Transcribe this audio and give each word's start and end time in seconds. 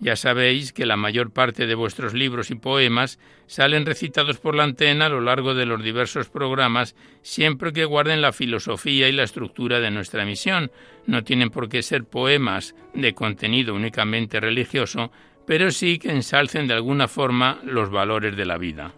ya 0.00 0.16
sabéis 0.16 0.72
que 0.72 0.86
la 0.86 0.96
mayor 0.96 1.30
parte 1.30 1.66
de 1.66 1.74
vuestros 1.74 2.14
libros 2.14 2.50
y 2.50 2.56
poemas 2.56 3.18
salen 3.46 3.86
recitados 3.86 4.38
por 4.38 4.54
la 4.54 4.64
antena 4.64 5.06
a 5.06 5.08
lo 5.08 5.20
largo 5.20 5.54
de 5.54 5.66
los 5.66 5.82
diversos 5.82 6.28
programas, 6.28 6.96
siempre 7.22 7.72
que 7.72 7.84
guarden 7.84 8.20
la 8.20 8.32
filosofía 8.32 9.08
y 9.08 9.12
la 9.12 9.22
estructura 9.22 9.80
de 9.80 9.90
nuestra 9.90 10.22
emisión. 10.24 10.72
No 11.06 11.22
tienen 11.22 11.50
por 11.50 11.68
qué 11.68 11.82
ser 11.82 12.04
poemas 12.04 12.74
de 12.92 13.14
contenido 13.14 13.74
únicamente 13.74 14.40
religioso, 14.40 15.12
pero 15.46 15.70
sí 15.70 15.98
que 15.98 16.10
ensalcen 16.10 16.66
de 16.66 16.74
alguna 16.74 17.08
forma 17.08 17.60
los 17.64 17.90
valores 17.90 18.36
de 18.36 18.46
la 18.46 18.58
vida. 18.58 18.94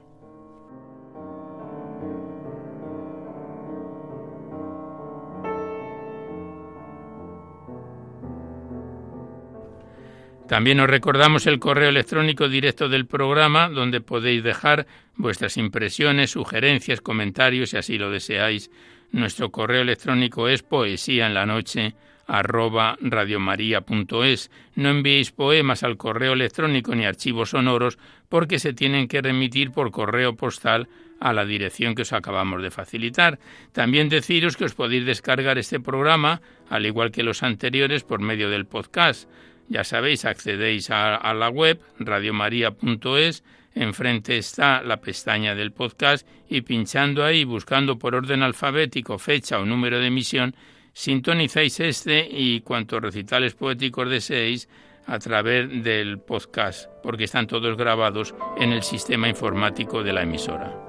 También 10.48 10.78
os 10.78 10.88
recordamos 10.88 11.46
el 11.46 11.58
correo 11.58 11.88
electrónico 11.88 12.48
directo 12.48 12.88
del 12.88 13.06
programa, 13.06 13.68
donde 13.68 14.00
podéis 14.00 14.44
dejar 14.44 14.86
vuestras 15.16 15.56
impresiones, 15.56 16.30
sugerencias, 16.30 17.00
comentarios, 17.00 17.70
si 17.70 17.76
así 17.76 17.98
lo 17.98 18.10
deseáis. 18.10 18.70
Nuestro 19.10 19.50
correo 19.50 19.82
electrónico 19.82 20.48
es 20.48 20.62
poesía 20.62 21.28
noche 21.46 21.94
arroba. 22.26 22.96
No 23.00 24.88
enviéis 24.88 25.32
poemas 25.32 25.82
al 25.82 25.96
correo 25.96 26.34
electrónico 26.34 26.94
ni 26.94 27.04
archivos 27.06 27.50
sonoros 27.50 27.98
porque 28.28 28.58
se 28.58 28.72
tienen 28.72 29.08
que 29.08 29.22
remitir 29.22 29.70
por 29.72 29.90
correo 29.90 30.36
postal 30.36 30.88
a 31.18 31.32
la 31.32 31.44
dirección 31.44 31.94
que 31.94 32.02
os 32.02 32.12
acabamos 32.12 32.62
de 32.62 32.70
facilitar. 32.70 33.38
También 33.72 34.08
deciros 34.08 34.56
que 34.56 34.64
os 34.64 34.74
podéis 34.74 35.06
descargar 35.06 35.58
este 35.58 35.80
programa, 35.80 36.40
al 36.68 36.86
igual 36.86 37.10
que 37.10 37.22
los 37.22 37.42
anteriores, 37.42 38.04
por 38.04 38.20
medio 38.20 38.50
del 38.50 38.66
podcast. 38.66 39.28
Ya 39.68 39.84
sabéis, 39.84 40.24
accedéis 40.24 40.90
a, 40.90 41.34
la 41.34 41.48
web 41.48 41.80
radiomaria.es, 41.98 43.42
enfrente 43.74 44.38
está 44.38 44.82
la 44.82 44.98
pestaña 44.98 45.54
del 45.54 45.72
podcast 45.72 46.26
y 46.48 46.60
pinchando 46.60 47.24
ahí, 47.24 47.44
buscando 47.44 47.98
por 47.98 48.14
orden 48.14 48.42
alfabético 48.42 49.18
fecha 49.18 49.58
o 49.58 49.66
número 49.66 49.98
de 49.98 50.06
emisión, 50.06 50.54
sintonizáis 50.92 51.80
este 51.80 52.26
y 52.30 52.60
cuantos 52.60 53.02
recitales 53.02 53.54
poéticos 53.54 54.08
deseéis 54.08 54.68
a 55.06 55.18
través 55.18 55.82
del 55.84 56.18
podcast, 56.18 56.88
porque 57.02 57.24
están 57.24 57.46
todos 57.46 57.76
grabados 57.76 58.34
en 58.58 58.72
el 58.72 58.82
sistema 58.82 59.28
informático 59.28 60.02
de 60.02 60.12
la 60.12 60.22
emisora. 60.22 60.85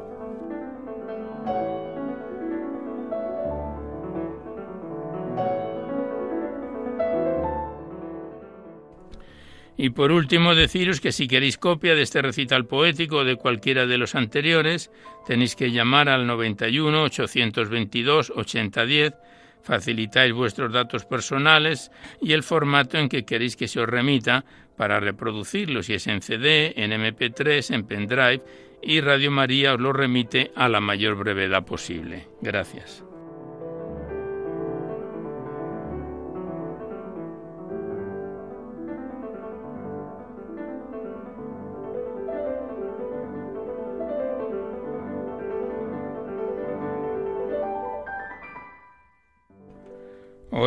Y 9.77 9.91
por 9.91 10.11
último, 10.11 10.55
deciros 10.55 10.99
que 10.99 11.11
si 11.11 11.27
queréis 11.27 11.57
copia 11.57 11.93
de 11.93 12.01
este 12.01 12.21
recital 12.23 12.65
poético 12.65 13.17
o 13.17 13.23
de 13.23 13.35
cualquiera 13.35 13.85
de 13.85 13.99
los 13.99 14.15
anteriores, 14.15 14.91
tenéis 15.27 15.55
que 15.55 15.71
llamar 15.71 16.09
al 16.09 16.25
91 16.25 17.03
822 17.03 18.33
8010, 18.35 19.13
facilitáis 19.61 20.33
vuestros 20.33 20.73
datos 20.73 21.05
personales 21.05 21.91
y 22.19 22.33
el 22.33 22.41
formato 22.41 22.97
en 22.97 23.07
que 23.07 23.23
queréis 23.23 23.55
que 23.55 23.67
se 23.67 23.79
os 23.79 23.87
remita 23.87 24.45
para 24.75 24.99
reproducirlo, 24.99 25.83
si 25.83 25.93
es 25.93 26.07
en 26.07 26.21
CD, 26.21 26.73
en 26.75 26.91
MP3, 26.91 27.73
en 27.73 27.85
pendrive, 27.85 28.43
y 28.81 29.01
Radio 29.01 29.31
María 29.31 29.73
os 29.73 29.79
lo 29.79 29.93
remite 29.93 30.51
a 30.55 30.69
la 30.69 30.79
mayor 30.79 31.15
brevedad 31.15 31.65
posible. 31.65 32.27
Gracias. 32.41 33.06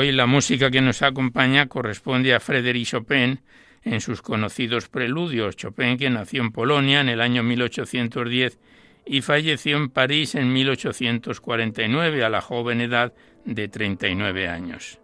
Hoy 0.01 0.13
la 0.13 0.25
música 0.25 0.71
que 0.71 0.81
nos 0.81 1.03
acompaña 1.03 1.67
corresponde 1.67 2.33
a 2.33 2.41
Frédéric 2.41 2.87
Chopin 2.87 3.43
en 3.83 4.01
sus 4.01 4.23
conocidos 4.23 4.89
preludios. 4.89 5.57
Chopin, 5.57 5.99
que 5.99 6.09
nació 6.09 6.41
en 6.41 6.53
Polonia 6.53 7.03
en 7.03 7.11
el 7.11 7.21
año 7.21 7.43
1810 7.43 8.59
y 9.05 9.21
falleció 9.21 9.77
en 9.77 9.91
París 9.91 10.37
en 10.37 10.55
1849 10.55 12.25
a 12.25 12.31
la 12.31 12.41
joven 12.41 12.81
edad 12.81 13.13
de 13.45 13.69
39 13.69 14.49
años. 14.49 14.99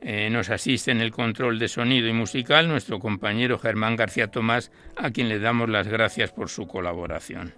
Eh, 0.00 0.28
nos 0.28 0.50
asiste 0.50 0.90
en 0.90 1.00
el 1.00 1.12
control 1.12 1.60
de 1.60 1.68
sonido 1.68 2.08
y 2.08 2.12
musical 2.12 2.66
nuestro 2.66 2.98
compañero 2.98 3.60
Germán 3.60 3.94
García 3.94 4.26
Tomás, 4.26 4.72
a 4.96 5.12
quien 5.12 5.28
le 5.28 5.38
damos 5.38 5.68
las 5.68 5.86
gracias 5.86 6.32
por 6.32 6.48
su 6.48 6.66
colaboración. 6.66 7.54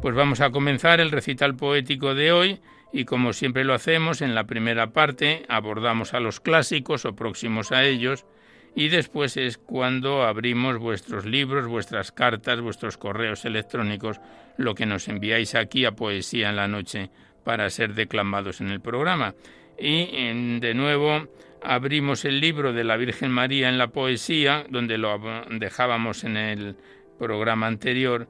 Pues 0.00 0.14
vamos 0.14 0.40
a 0.40 0.50
comenzar 0.50 0.98
el 0.98 1.10
recital 1.10 1.56
poético 1.56 2.14
de 2.14 2.32
hoy 2.32 2.60
y 2.92 3.04
como 3.04 3.32
siempre 3.32 3.64
lo 3.64 3.74
hacemos, 3.74 4.22
en 4.22 4.34
la 4.34 4.44
primera 4.44 4.92
parte 4.92 5.44
abordamos 5.48 6.14
a 6.14 6.20
los 6.20 6.40
clásicos 6.40 7.04
o 7.04 7.14
próximos 7.14 7.72
a 7.72 7.84
ellos 7.84 8.24
y 8.74 8.88
después 8.88 9.36
es 9.36 9.58
cuando 9.58 10.22
abrimos 10.22 10.78
vuestros 10.78 11.24
libros, 11.24 11.66
vuestras 11.66 12.12
cartas, 12.12 12.60
vuestros 12.60 12.96
correos 12.96 13.44
electrónicos, 13.44 14.20
lo 14.56 14.74
que 14.74 14.86
nos 14.86 15.08
enviáis 15.08 15.54
aquí 15.54 15.84
a 15.84 15.92
Poesía 15.92 16.50
en 16.50 16.56
la 16.56 16.68
Noche 16.68 17.10
para 17.44 17.68
ser 17.70 17.94
declamados 17.94 18.60
en 18.60 18.68
el 18.68 18.80
programa. 18.80 19.34
Y 19.78 20.58
de 20.60 20.74
nuevo 20.74 21.28
abrimos 21.62 22.24
el 22.24 22.40
libro 22.40 22.72
de 22.72 22.84
la 22.84 22.96
Virgen 22.96 23.30
María 23.30 23.68
en 23.68 23.78
la 23.78 23.88
poesía, 23.88 24.64
donde 24.68 24.98
lo 24.98 25.18
dejábamos 25.50 26.24
en 26.24 26.36
el 26.36 26.76
programa 27.18 27.66
anterior, 27.66 28.28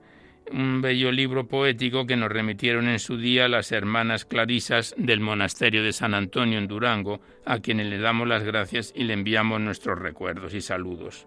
un 0.52 0.80
bello 0.82 1.12
libro 1.12 1.46
poético 1.46 2.06
que 2.06 2.16
nos 2.16 2.30
remitieron 2.30 2.88
en 2.88 2.98
su 2.98 3.16
día 3.16 3.48
las 3.48 3.72
hermanas 3.72 4.24
clarisas 4.24 4.94
del 4.96 5.20
monasterio 5.20 5.82
de 5.82 5.92
San 5.92 6.14
Antonio 6.14 6.58
en 6.58 6.68
Durango, 6.68 7.20
a 7.44 7.60
quienes 7.60 7.86
le 7.86 7.98
damos 7.98 8.28
las 8.28 8.42
gracias 8.42 8.92
y 8.94 9.04
le 9.04 9.14
enviamos 9.14 9.60
nuestros 9.60 9.98
recuerdos 9.98 10.54
y 10.54 10.60
saludos. 10.60 11.26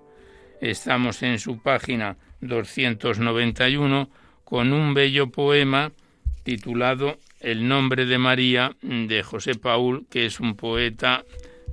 Estamos 0.62 1.24
en 1.24 1.40
su 1.40 1.62
página 1.62 2.18
291 2.42 4.10
con 4.44 4.74
un 4.74 4.94
bello 4.94 5.30
poema 5.30 5.92
titulado 6.44 7.18
El 7.40 7.68
nombre 7.68 8.06
de 8.06 8.18
María 8.18 8.76
de 8.82 9.24
José 9.24 9.56
Paul, 9.56 10.06
que 10.10 10.26
es 10.26 10.40
un 10.40 10.56
poeta 10.56 11.24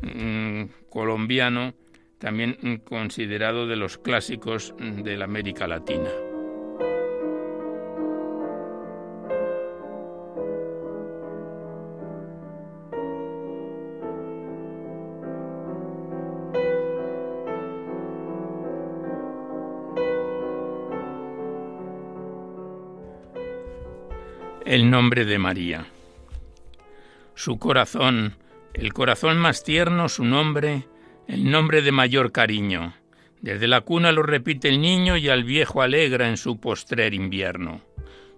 Mm, 0.02 0.64
colombiano, 0.88 1.74
también 2.18 2.82
considerado 2.84 3.66
de 3.66 3.76
los 3.76 3.98
clásicos 3.98 4.74
de 4.78 5.16
la 5.16 5.26
América 5.26 5.66
Latina. 5.66 6.29
El 24.70 24.88
nombre 24.88 25.24
de 25.24 25.36
María. 25.36 25.84
Su 27.34 27.58
corazón 27.58 28.36
el 28.72 28.92
corazón 28.92 29.36
más 29.36 29.64
tierno, 29.64 30.08
su 30.08 30.24
nombre, 30.24 30.86
el 31.26 31.50
nombre 31.50 31.82
de 31.82 31.90
mayor 31.90 32.30
cariño. 32.30 32.94
Desde 33.40 33.66
la 33.66 33.80
cuna 33.80 34.12
lo 34.12 34.22
repite 34.22 34.68
el 34.68 34.80
niño 34.80 35.16
y 35.16 35.28
al 35.28 35.42
viejo 35.42 35.82
alegra 35.82 36.28
en 36.28 36.36
su 36.36 36.60
postrer 36.60 37.14
invierno. 37.14 37.80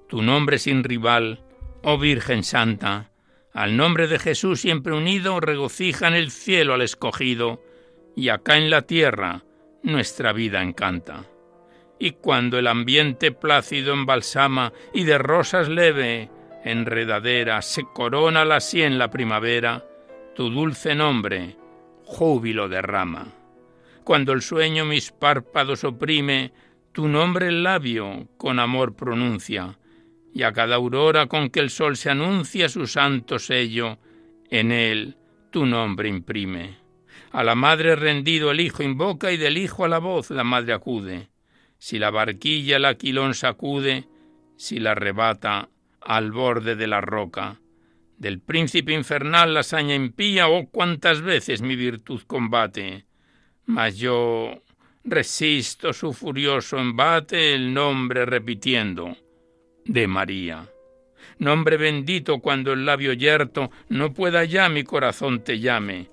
Tu 0.08 0.22
nombre 0.22 0.56
sin 0.56 0.84
rival, 0.84 1.44
oh 1.82 1.98
Virgen 1.98 2.44
Santa, 2.44 3.10
al 3.52 3.76
nombre 3.76 4.08
de 4.08 4.18
Jesús 4.18 4.62
siempre 4.62 4.94
unido, 4.94 5.38
regocija 5.38 6.08
en 6.08 6.14
el 6.14 6.30
cielo 6.30 6.72
al 6.72 6.80
escogido, 6.80 7.62
y 8.16 8.30
acá 8.30 8.56
en 8.56 8.70
la 8.70 8.80
tierra 8.80 9.44
nuestra 9.82 10.32
vida 10.32 10.62
encanta. 10.62 11.26
Y 12.04 12.14
cuando 12.14 12.58
el 12.58 12.66
ambiente 12.66 13.30
plácido 13.30 13.92
embalsama 13.92 14.72
y 14.92 15.04
de 15.04 15.18
rosas 15.18 15.68
leve, 15.68 16.30
enredadera, 16.64 17.62
se 17.62 17.84
corona 17.84 18.44
la 18.44 18.58
sien 18.58 18.98
la 18.98 19.08
primavera, 19.08 19.84
tu 20.34 20.50
dulce 20.50 20.96
nombre 20.96 21.56
júbilo 22.04 22.68
derrama. 22.68 23.28
Cuando 24.02 24.32
el 24.32 24.42
sueño 24.42 24.84
mis 24.84 25.12
párpados 25.12 25.84
oprime, 25.84 26.52
tu 26.90 27.06
nombre 27.06 27.46
el 27.46 27.62
labio 27.62 28.26
con 28.36 28.58
amor 28.58 28.96
pronuncia, 28.96 29.78
y 30.34 30.42
a 30.42 30.52
cada 30.52 30.74
aurora 30.74 31.28
con 31.28 31.50
que 31.50 31.60
el 31.60 31.70
sol 31.70 31.96
se 31.96 32.10
anuncia 32.10 32.68
su 32.68 32.88
santo 32.88 33.38
sello, 33.38 34.00
en 34.50 34.72
él 34.72 35.18
tu 35.52 35.66
nombre 35.66 36.08
imprime. 36.08 36.78
A 37.30 37.44
la 37.44 37.54
madre 37.54 37.94
rendido 37.94 38.50
el 38.50 38.58
hijo 38.58 38.82
invoca 38.82 39.30
y 39.30 39.36
del 39.36 39.56
hijo 39.56 39.84
a 39.84 39.88
la 39.88 39.98
voz 39.98 40.30
la 40.30 40.42
madre 40.42 40.72
acude. 40.72 41.31
Si 41.82 41.98
la 41.98 42.12
barquilla 42.12 42.76
el 42.76 42.84
aquilón 42.84 43.34
sacude, 43.34 44.06
si 44.54 44.78
la 44.78 44.92
arrebata 44.92 45.68
al 46.00 46.30
borde 46.30 46.76
de 46.76 46.86
la 46.86 47.00
roca, 47.00 47.60
del 48.16 48.38
príncipe 48.38 48.92
infernal 48.92 49.52
la 49.52 49.60
hazaña 49.60 49.96
impía, 49.96 50.46
oh 50.46 50.68
cuántas 50.70 51.22
veces 51.22 51.60
mi 51.60 51.74
virtud 51.74 52.22
combate. 52.24 53.06
Mas 53.66 53.98
yo 53.98 54.62
resisto 55.02 55.92
su 55.92 56.12
furioso 56.12 56.78
embate 56.78 57.52
el 57.52 57.74
nombre 57.74 58.26
repitiendo 58.26 59.16
de 59.84 60.06
María. 60.06 60.68
Nombre 61.38 61.78
bendito 61.78 62.38
cuando 62.38 62.74
el 62.74 62.86
labio 62.86 63.12
yerto 63.12 63.72
no 63.88 64.14
pueda 64.14 64.44
ya 64.44 64.68
mi 64.68 64.84
corazón 64.84 65.42
te 65.42 65.58
llame, 65.58 66.11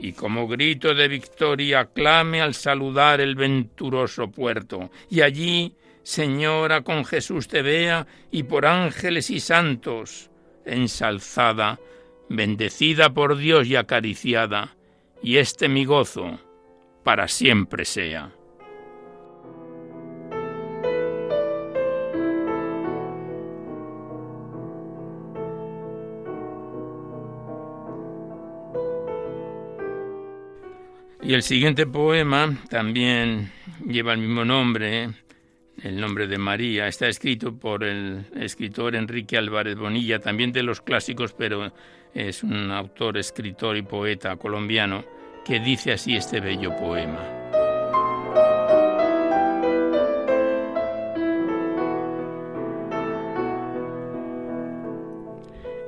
y 0.00 0.12
como 0.12 0.48
grito 0.48 0.94
de 0.94 1.08
victoria 1.08 1.86
clame 1.86 2.40
al 2.40 2.54
saludar 2.54 3.20
el 3.20 3.34
venturoso 3.34 4.30
puerto, 4.30 4.90
y 5.10 5.20
allí, 5.20 5.74
Señora, 6.02 6.82
con 6.82 7.04
Jesús 7.04 7.48
te 7.48 7.62
vea, 7.62 8.06
y 8.30 8.44
por 8.44 8.66
ángeles 8.66 9.30
y 9.30 9.40
santos, 9.40 10.30
ensalzada, 10.64 11.78
bendecida 12.28 13.12
por 13.12 13.36
Dios 13.36 13.66
y 13.66 13.76
acariciada, 13.76 14.76
y 15.22 15.36
este 15.36 15.68
mi 15.68 15.84
gozo 15.84 16.40
para 17.04 17.28
siempre 17.28 17.84
sea. 17.84 18.32
Y 31.30 31.34
el 31.34 31.44
siguiente 31.44 31.86
poema 31.86 32.58
también 32.68 33.52
lleva 33.86 34.14
el 34.14 34.18
mismo 34.18 34.44
nombre, 34.44 35.10
el 35.80 36.00
nombre 36.00 36.26
de 36.26 36.38
María. 36.38 36.88
Está 36.88 37.06
escrito 37.06 37.56
por 37.56 37.84
el 37.84 38.24
escritor 38.34 38.96
Enrique 38.96 39.38
Álvarez 39.38 39.76
Bonilla, 39.76 40.18
también 40.18 40.50
de 40.50 40.64
los 40.64 40.80
clásicos, 40.80 41.32
pero 41.32 41.72
es 42.12 42.42
un 42.42 42.72
autor, 42.72 43.16
escritor 43.16 43.76
y 43.76 43.82
poeta 43.82 44.34
colombiano 44.34 45.04
que 45.44 45.60
dice 45.60 45.92
así 45.92 46.16
este 46.16 46.40
bello 46.40 46.76
poema. 46.76 47.24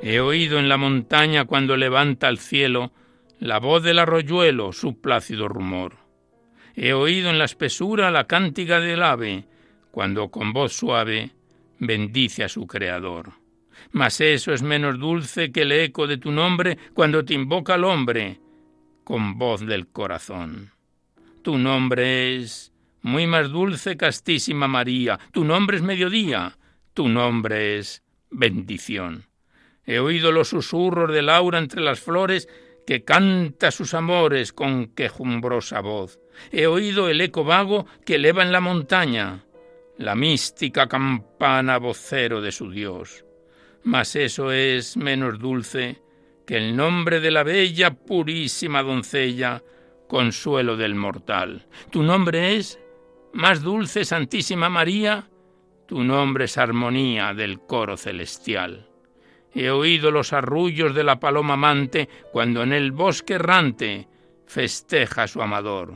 He 0.03 0.21
oído 0.21 0.61
en 0.61 0.69
la 0.69 0.77
montaña 0.77 1.47
cuando 1.47 1.77
levanta 1.77 2.29
al 2.29 2.39
cielo 2.39 2.93
la 3.43 3.59
voz 3.59 3.83
del 3.83 3.99
arroyuelo 3.99 4.73
su 4.73 5.01
plácido 5.01 5.49
rumor. 5.49 5.97
He 6.77 6.93
oído 6.93 7.29
en 7.29 7.39
la 7.39 7.45
espesura 7.45 8.13
la 8.13 8.29
cántica 8.29 8.79
del 8.79 9.03
ave, 9.03 9.47
cuando 9.91 10.29
con 10.29 10.53
voz 10.53 10.75
suave 10.75 11.33
bendice 11.81 12.45
a 12.45 12.49
su 12.49 12.69
Creador. 12.69 13.33
Mas 13.91 14.21
eso 14.21 14.53
es 14.53 14.63
menos 14.63 14.97
dulce 15.01 15.51
que 15.51 15.63
el 15.63 15.73
eco 15.73 16.07
de 16.07 16.19
tu 16.19 16.31
nombre 16.31 16.79
cuando 16.95 17.25
te 17.25 17.35
invoca 17.35 17.75
el 17.75 17.83
hombre 17.83 18.39
con 19.03 19.37
voz 19.39 19.67
del 19.67 19.89
corazón. 19.89 20.71
Tu 21.43 21.59
nombre 21.59 22.37
es 22.37 22.73
muy 23.01 23.27
más 23.27 23.51
dulce, 23.51 23.97
castísima 23.97 24.69
María, 24.69 25.19
tu 25.33 25.45
nombre 25.45 25.79
es 25.79 25.83
mediodía, 25.83 26.57
tu 26.95 27.09
nombre 27.09 27.79
es 27.79 28.05
bendición. 28.31 29.25
He 29.85 29.99
oído 29.99 30.31
los 30.31 30.51
susurros 30.51 31.13
del 31.13 31.29
aura 31.29 31.59
entre 31.59 31.81
las 31.81 31.99
flores 31.99 32.49
que 32.87 33.05
canta 33.05 33.71
sus 33.71 33.95
amores 33.95 34.53
con 34.53 34.89
quejumbrosa 34.89 35.81
voz. 35.81 36.19
He 36.51 36.67
oído 36.67 37.09
el 37.09 37.21
eco 37.21 37.45
vago 37.45 37.87
que 38.05 38.17
eleva 38.17 38.43
en 38.43 38.53
la 38.53 38.61
montaña 38.61 39.45
la 39.99 40.15
mística 40.15 40.89
campana 40.89 41.79
vocero 41.79 42.41
de 42.41 42.53
su 42.53 42.71
Dios. 42.71 43.25
Mas 43.85 44.17
eso 44.17 44.53
es 44.53 44.97
menos 44.97 45.39
dulce 45.39 46.03
que 46.47 46.57
el 46.57 46.77
nombre 46.77 47.21
de 47.21 47.31
la 47.31 47.43
bella 47.43 47.95
purísima 47.95 48.83
doncella, 48.83 49.63
consuelo 50.09 50.77
del 50.77 50.95
mortal. 50.95 51.67
Tu 51.91 52.03
nombre 52.03 52.57
es 52.57 52.81
más 53.33 53.63
dulce, 53.63 54.05
Santísima 54.05 54.69
María, 54.69 55.31
tu 55.87 56.03
nombre 56.03 56.45
es 56.47 56.59
armonía 56.59 57.33
del 57.35 57.61
coro 57.61 57.97
celestial. 57.97 58.92
He 59.55 59.71
oído 59.71 60.11
los 60.11 60.33
arrullos 60.33 60.95
de 60.95 61.05
la 61.05 61.21
paloma 61.21 61.55
amante 61.55 62.09
cuando 62.33 62.63
en 62.63 62.73
el 62.73 62.93
bosque 62.93 63.35
errante 63.35 64.09
festeja 64.47 65.29
su 65.29 65.43
amador. 65.43 65.95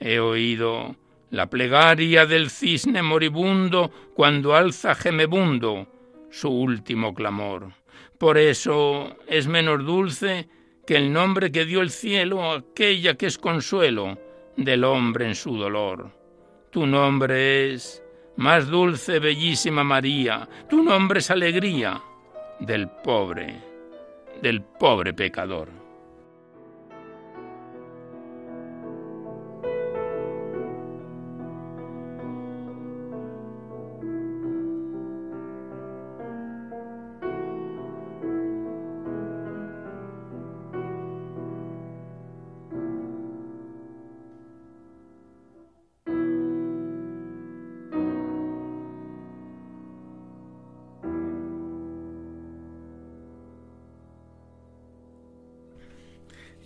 He 0.00 0.18
oído 0.18 0.96
la 1.30 1.48
plegaria 1.48 2.26
del 2.26 2.50
cisne 2.50 3.02
moribundo 3.02 3.90
cuando 4.14 4.56
alza 4.56 4.94
gemebundo 4.94 5.86
su 6.30 6.50
último 6.50 7.14
clamor. 7.14 7.72
Por 8.18 8.38
eso 8.38 9.16
es 9.28 9.46
menos 9.46 9.84
dulce 9.84 10.48
que 10.84 10.96
el 10.96 11.12
nombre 11.12 11.52
que 11.52 11.64
dio 11.64 11.80
el 11.80 11.90
cielo 11.90 12.50
aquella 12.50 13.14
que 13.14 13.26
es 13.26 13.38
consuelo 13.38 14.18
del 14.56 14.82
hombre 14.82 15.26
en 15.26 15.34
su 15.36 15.56
dolor. 15.56 16.10
Tu 16.70 16.86
nombre 16.86 17.72
es 17.72 18.02
más 18.36 18.68
dulce, 18.68 19.20
bellísima 19.20 19.84
María, 19.84 20.48
tu 20.68 20.82
nombre 20.82 21.20
es 21.20 21.30
alegría 21.30 22.02
del 22.60 22.88
pobre, 22.88 23.62
del 24.42 24.62
pobre 24.62 25.12
pecador. 25.14 25.77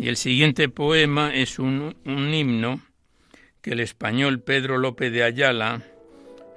Y 0.03 0.09
el 0.09 0.17
siguiente 0.17 0.69
poema 0.69 1.33
es 1.33 1.61
un, 1.61 1.95
himno 2.05 2.81
que 3.61 3.71
el 3.71 3.79
español 3.79 4.41
Pedro 4.41 4.77
López 4.77 5.13
de 5.13 5.23
Ayala, 5.23 5.83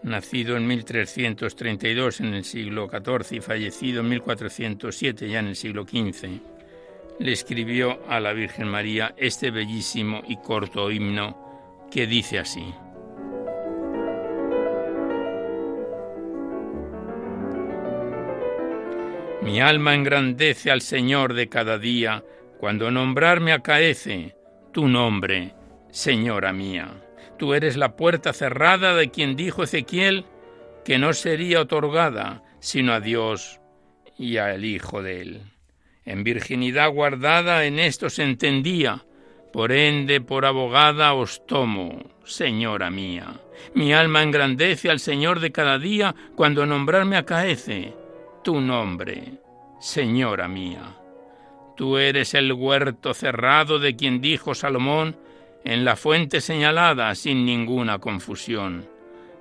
nacido 0.02 0.58
en 0.58 0.66
1332 0.66 2.22
en 2.22 2.34
el 2.34 2.44
siglo 2.44 2.90
XIV 2.90 3.38
y 3.38 3.42
fallecido 3.42 4.02
en 4.02 4.10
1407 4.10 5.30
ya 5.30 5.42
en 5.42 5.46
el 5.50 5.56
siglo 5.56 5.84
XV, 5.84 6.40
le 7.20 7.32
escribió 7.32 8.02
a 8.10 8.20
la 8.20 8.34
Virgen 8.34 8.68
María 8.68 9.14
este 9.16 9.52
bellísimo 9.52 10.24
y 10.28 10.38
corto 10.38 10.90
himno 10.90 11.86
que 11.92 12.08
dice 12.08 12.40
así. 12.40 12.66
Mi 19.44 19.62
alma 19.62 19.94
engrandece 19.94 20.72
al 20.72 20.82
Señor 20.82 21.36
de 21.36 21.48
cada 21.48 21.78
día, 21.78 22.24
cuando 22.66 22.90
nombrarme 22.90 23.54
acaece 23.54 24.36
tu 24.74 24.88
nombre, 24.88 25.54
Señora 25.92 26.52
mía. 26.52 26.90
Tú 27.38 27.54
eres 27.54 27.78
la 27.78 27.96
puerta 27.96 28.34
cerrada 28.34 28.96
de 28.96 29.12
quien 29.12 29.36
dijo 29.36 29.62
Ezequiel 29.62 30.26
que 30.84 30.98
no 30.98 31.14
sería 31.14 31.62
otorgada 31.62 32.42
sino 32.60 32.94
a 32.94 33.02
Dios 33.02 33.60
y 34.18 34.38
al 34.38 34.66
Hijo 34.66 35.04
de 35.04 35.22
él. 35.22 35.42
En 36.06 36.24
virginidad 36.24 36.90
guardada 36.90 37.66
en 37.66 37.78
esto 37.78 38.10
se 38.10 38.24
entendía, 38.24 39.06
por 39.54 39.72
ende 39.72 40.20
por 40.20 40.48
abogada 40.48 41.14
os 41.14 41.46
tomo, 41.46 42.18
Señora 42.24 42.90
mía. 42.90 43.42
Mi 43.76 43.94
alma 43.94 44.24
engrandece 44.24 44.90
al 44.90 45.00
Señor 45.00 45.40
de 45.40 45.52
cada 45.52 45.78
día 45.78 46.16
cuando 46.36 46.66
nombrarme 46.66 47.16
acaece 47.16 47.94
tu 48.44 48.60
nombre, 48.60 49.34
Señora 49.80 50.48
mía. 50.48 51.05
Tú 51.76 51.98
eres 51.98 52.34
el 52.34 52.54
huerto 52.54 53.14
cerrado 53.14 53.80
de 53.80 53.96
quien 53.96 54.22
dijo 54.22 54.56
Salomón 54.56 55.18
en 55.64 55.84
la 55.84 55.96
fuente 55.96 56.42
señalada 56.42 57.14
sin 57.16 57.46
ninguna 57.46 58.00
confusión. 58.00 58.88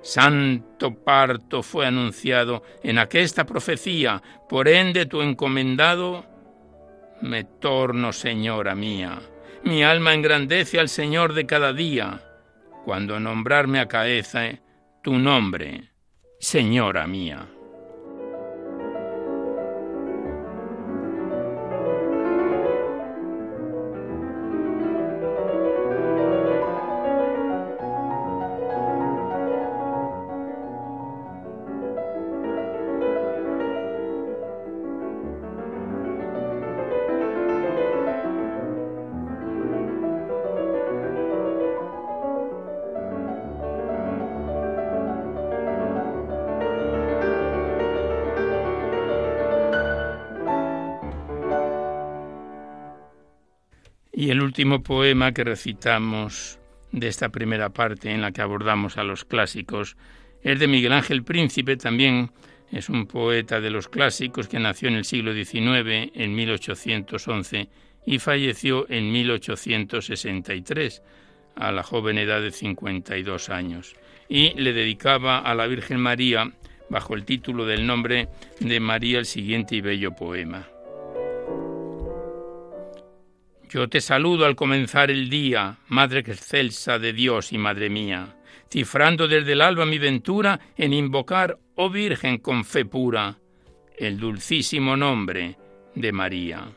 Santo 0.01 0.93
parto 0.93 1.63
fue 1.63 1.87
anunciado 1.87 2.61
en 2.83 2.99
aquesta 2.99 3.45
profecía, 3.45 4.21
por 4.47 4.67
ende 4.67 5.05
tu 5.05 5.21
encomendado 5.21 6.25
me 7.21 7.43
torno 7.43 8.11
señora 8.13 8.75
mía. 8.75 9.19
Mi 9.63 9.83
alma 9.83 10.13
engrandece 10.13 10.79
al 10.79 10.89
Señor 10.89 11.33
de 11.33 11.47
cada 11.47 11.73
día, 11.73 12.21
cuando 12.83 13.19
nombrarme 13.19 13.79
acaece 13.79 14.61
tu 15.01 15.17
nombre, 15.17 15.89
señora 16.39 17.07
mía. 17.07 17.47
Último 54.55 54.81
poema 54.81 55.33
que 55.33 55.43
recitamos 55.43 56.59
de 56.93 57.09
esta 57.09 57.27
primera 57.27 57.71
parte 57.71 58.09
en 58.09 58.21
la 58.21 58.31
que 58.31 58.41
abordamos 58.41 58.97
a 58.97 59.03
los 59.03 59.25
clásicos 59.25 59.97
es 60.43 60.57
de 60.61 60.69
Miguel 60.69 60.93
Ángel 60.93 61.25
Príncipe, 61.25 61.75
también 61.75 62.31
es 62.71 62.87
un 62.87 63.05
poeta 63.05 63.59
de 63.59 63.69
los 63.69 63.89
clásicos 63.89 64.47
que 64.47 64.57
nació 64.57 64.87
en 64.87 64.95
el 64.95 65.03
siglo 65.03 65.33
XIX, 65.33 66.09
en 66.13 66.35
1811, 66.35 67.67
y 68.05 68.19
falleció 68.19 68.89
en 68.89 69.11
1863, 69.11 71.03
a 71.57 71.73
la 71.73 71.83
joven 71.83 72.17
edad 72.17 72.41
de 72.41 72.51
52 72.51 73.49
años, 73.49 73.97
y 74.29 74.53
le 74.53 74.71
dedicaba 74.71 75.39
a 75.39 75.53
la 75.53 75.67
Virgen 75.67 75.99
María, 75.99 76.49
bajo 76.89 77.13
el 77.13 77.25
título 77.25 77.65
del 77.65 77.85
nombre 77.85 78.29
de 78.61 78.79
María, 78.79 79.19
el 79.19 79.25
siguiente 79.25 79.75
y 79.75 79.81
bello 79.81 80.15
poema. 80.15 80.65
Yo 83.69 83.89
te 83.89 83.99
saludo 83.99 84.45
al 84.45 84.55
comenzar 84.55 85.09
el 85.09 85.29
día, 85.29 85.77
Madre 85.87 86.19
excelsa 86.19 86.99
de 86.99 87.13
Dios 87.13 87.51
y 87.51 87.57
Madre 87.57 87.89
mía, 87.89 88.35
cifrando 88.69 89.27
desde 89.27 89.53
el 89.53 89.61
alba 89.61 89.85
mi 89.85 89.97
ventura 89.97 90.59
en 90.77 90.93
invocar, 90.93 91.57
oh 91.75 91.89
Virgen 91.89 92.37
con 92.37 92.63
fe 92.63 92.85
pura, 92.85 93.37
el 93.97 94.19
dulcísimo 94.19 94.95
nombre 94.95 95.57
de 95.95 96.11
María. 96.11 96.67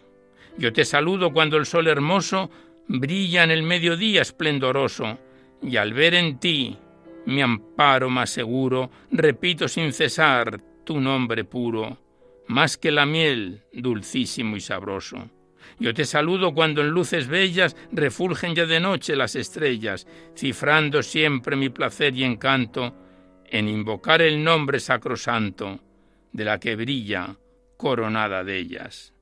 Yo 0.56 0.72
te 0.72 0.84
saludo 0.84 1.32
cuando 1.32 1.56
el 1.56 1.66
sol 1.66 1.88
hermoso 1.88 2.50
brilla 2.86 3.44
en 3.44 3.50
el 3.50 3.62
mediodía 3.62 4.22
esplendoroso, 4.22 5.18
y 5.62 5.76
al 5.76 5.92
ver 5.92 6.14
en 6.14 6.38
ti 6.38 6.78
mi 7.26 7.42
amparo 7.42 8.08
más 8.08 8.30
seguro, 8.30 8.90
repito 9.10 9.68
sin 9.68 9.92
cesar 9.92 10.60
tu 10.84 11.00
nombre 11.00 11.44
puro, 11.44 11.98
más 12.46 12.78
que 12.78 12.90
la 12.90 13.04
miel 13.04 13.62
dulcísimo 13.72 14.56
y 14.56 14.60
sabroso. 14.60 15.28
Yo 15.80 15.94
te 15.94 16.04
saludo 16.04 16.52
cuando 16.54 16.80
en 16.80 16.88
luces 16.88 17.28
bellas 17.28 17.76
refulgen 17.92 18.54
ya 18.54 18.66
de 18.66 18.80
noche 18.80 19.14
las 19.14 19.36
estrellas, 19.36 20.06
cifrando 20.34 21.02
siempre 21.02 21.54
mi 21.54 21.68
placer 21.68 22.16
y 22.16 22.24
encanto 22.24 22.94
en 23.46 23.68
invocar 23.68 24.20
el 24.20 24.42
nombre 24.42 24.80
sacrosanto 24.80 25.78
de 26.32 26.44
la 26.44 26.58
que 26.58 26.74
brilla 26.74 27.36
coronada 27.76 28.42
de 28.42 28.58
ellas. 28.58 29.14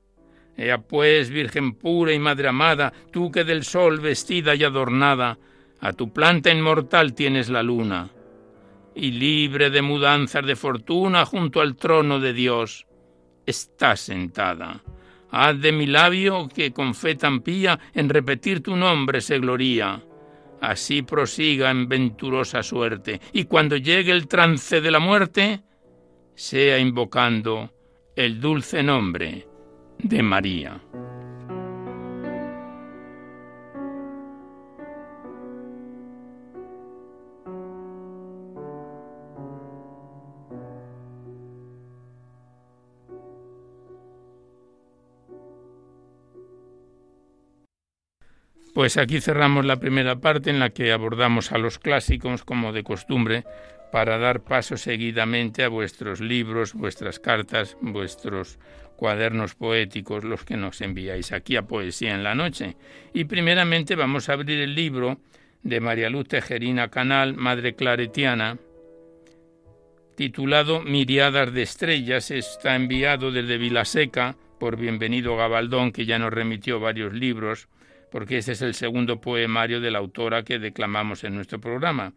Ea 0.57 0.79
pues, 0.79 1.29
Virgen 1.29 1.73
pura 1.75 2.11
y 2.11 2.19
Madre 2.19 2.47
amada, 2.47 2.91
tú 3.11 3.29
que 3.31 3.43
del 3.43 3.63
sol 3.63 3.99
vestida 3.99 4.55
y 4.55 4.63
adornada, 4.63 5.37
a 5.79 5.93
tu 5.93 6.11
planta 6.11 6.49
inmortal 6.49 7.13
tienes 7.13 7.49
la 7.49 7.61
luna, 7.61 8.09
y 8.95 9.11
libre 9.11 9.69
de 9.69 9.83
mudanzas 9.83 10.43
de 10.43 10.55
fortuna 10.55 11.23
junto 11.25 11.61
al 11.61 11.75
trono 11.75 12.19
de 12.19 12.33
Dios, 12.33 12.87
estás 13.45 13.99
sentada 13.99 14.81
Haz 15.31 15.59
de 15.59 15.71
mi 15.71 15.85
labio 15.85 16.47
que 16.47 16.71
con 16.71 16.95
fe 16.95 17.15
tan 17.15 17.41
pía 17.41 17.79
en 17.93 18.09
repetir 18.09 18.63
tu 18.63 18.75
nombre 18.75 19.21
se 19.21 19.39
gloría. 19.39 20.03
Así 20.61 21.01
prosiga 21.01 21.69
en 21.69 21.87
venturosa 21.87 22.63
suerte, 22.63 23.21
y 23.33 23.45
cuando 23.45 23.77
llegue 23.77 24.11
el 24.11 24.27
trance 24.27 24.81
de 24.81 24.91
la 24.91 24.99
muerte, 24.99 25.61
sea 26.33 26.79
invocando 26.79 27.71
el 28.15 28.39
dulce 28.39 28.81
nombre 28.81 29.47
de 29.99 30.23
María. 30.23 30.81
Pues 48.77 48.97
aquí 48.97 49.21
cerramos 49.21 49.65
la 49.65 49.77
primera 49.77 50.17
parte 50.17 50.51
en 50.51 50.59
la 50.59 50.69
que 50.69 50.91
abordamos 50.91 51.51
a 51.51 51.57
los 51.57 51.79
clásicos 51.79 52.43
como 52.43 52.73
de 52.73 52.83
costumbre 52.83 53.43
para 53.91 54.19
dar 54.19 54.41
paso 54.41 54.77
seguidamente 54.77 55.63
a 55.63 55.67
vuestros 55.67 56.21
libros, 56.21 56.75
vuestras 56.75 57.19
cartas, 57.19 57.75
vuestros 57.81 58.59
cuadernos 58.95 59.55
poéticos, 59.55 60.23
los 60.23 60.43
que 60.43 60.57
nos 60.57 60.79
enviáis 60.81 61.31
aquí 61.31 61.55
a 61.55 61.63
Poesía 61.63 62.13
en 62.13 62.23
la 62.23 62.35
Noche. 62.35 62.77
Y 63.15 63.23
primeramente 63.23 63.95
vamos 63.95 64.29
a 64.29 64.33
abrir 64.33 64.59
el 64.59 64.75
libro 64.75 65.17
de 65.63 65.79
María 65.79 66.11
Luz 66.11 66.27
Tejerina 66.27 66.89
Canal, 66.89 67.33
Madre 67.35 67.73
Claretiana, 67.73 68.59
titulado 70.15 70.81
Miriadas 70.81 71.51
de 71.51 71.63
Estrellas. 71.63 72.29
Está 72.29 72.75
enviado 72.75 73.31
desde 73.31 73.57
Vilaseca 73.57 74.35
por 74.59 74.77
Bienvenido 74.77 75.35
Gabaldón, 75.35 75.91
que 75.91 76.05
ya 76.05 76.19
nos 76.19 76.31
remitió 76.31 76.79
varios 76.79 77.11
libros 77.11 77.69
porque 78.11 78.37
este 78.37 78.53
es 78.53 78.61
el 78.61 78.73
segundo 78.73 79.21
poemario 79.21 79.81
de 79.81 79.91
la 79.91 79.99
autora 79.99 80.43
que 80.43 80.59
declamamos 80.59 81.23
en 81.23 81.35
nuestro 81.35 81.59
programa. 81.59 82.13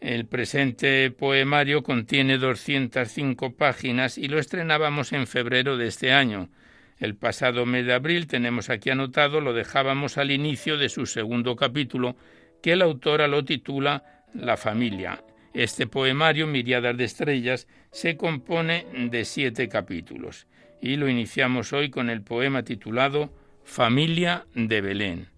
El 0.00 0.26
presente 0.26 1.10
poemario 1.10 1.82
contiene 1.82 2.38
205 2.38 3.54
páginas 3.54 4.18
y 4.18 4.28
lo 4.28 4.38
estrenábamos 4.38 5.12
en 5.12 5.26
febrero 5.26 5.76
de 5.76 5.86
este 5.86 6.12
año. 6.12 6.50
El 6.98 7.16
pasado 7.16 7.66
mes 7.66 7.86
de 7.86 7.94
abril 7.94 8.26
tenemos 8.26 8.70
aquí 8.70 8.90
anotado, 8.90 9.40
lo 9.40 9.52
dejábamos 9.52 10.18
al 10.18 10.30
inicio 10.30 10.76
de 10.76 10.88
su 10.88 11.06
segundo 11.06 11.56
capítulo, 11.56 12.16
que 12.62 12.76
la 12.76 12.84
autora 12.84 13.28
lo 13.28 13.44
titula 13.44 14.24
La 14.34 14.56
familia. 14.56 15.22
Este 15.54 15.86
poemario, 15.86 16.46
Miriadas 16.46 16.96
de 16.96 17.04
Estrellas, 17.04 17.68
se 17.90 18.16
compone 18.16 18.86
de 19.10 19.24
siete 19.24 19.68
capítulos 19.68 20.46
y 20.80 20.96
lo 20.96 21.08
iniciamos 21.08 21.72
hoy 21.72 21.88
con 21.88 22.10
el 22.10 22.22
poema 22.22 22.62
titulado 22.62 23.32
Familia 23.64 24.44
de 24.54 24.80
Belén, 24.80 25.28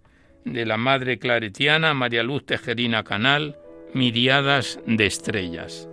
de 0.44 0.66
la 0.66 0.76
madre 0.76 1.18
claretiana 1.18 1.94
María 1.94 2.22
Luz 2.22 2.44
Tejerina 2.44 3.04
Canal, 3.04 3.56
Miriadas 3.94 4.80
de 4.86 5.06
Estrellas. 5.06 5.88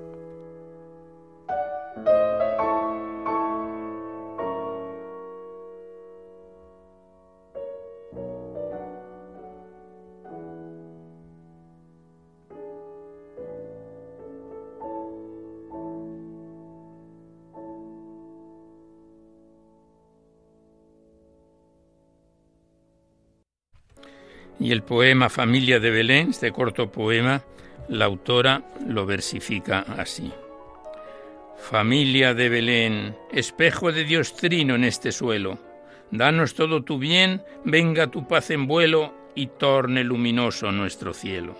Y 24.63 24.71
el 24.71 24.81
poema 24.81 25.29
Familia 25.29 25.81
de 25.81 25.91
Belén, 25.91 26.29
este 26.29 26.53
corto 26.53 26.89
poema, 26.89 27.43
la 27.89 28.05
autora 28.05 28.63
lo 28.87 29.05
versifica 29.05 29.79
así. 29.97 30.31
Familia 31.57 32.33
de 32.33 32.47
Belén, 32.47 33.17
espejo 33.33 33.91
de 33.91 34.05
Dios 34.05 34.37
trino 34.37 34.75
en 34.75 34.85
este 34.85 35.11
suelo, 35.11 35.59
danos 36.11 36.53
todo 36.53 36.81
tu 36.81 36.97
bien, 36.97 37.43
venga 37.65 38.07
tu 38.07 38.25
paz 38.25 38.51
en 38.51 38.65
vuelo 38.65 39.13
y 39.35 39.47
torne 39.47 40.05
luminoso 40.05 40.71
nuestro 40.71 41.13
cielo. 41.13 41.57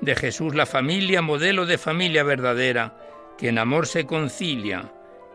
De 0.00 0.16
Jesús 0.16 0.54
la 0.54 0.64
familia, 0.64 1.20
modelo 1.20 1.66
de 1.66 1.76
familia 1.76 2.24
verdadera, 2.24 2.96
que 3.36 3.50
en 3.50 3.58
amor 3.58 3.86
se 3.86 4.06
concilia, 4.06 4.90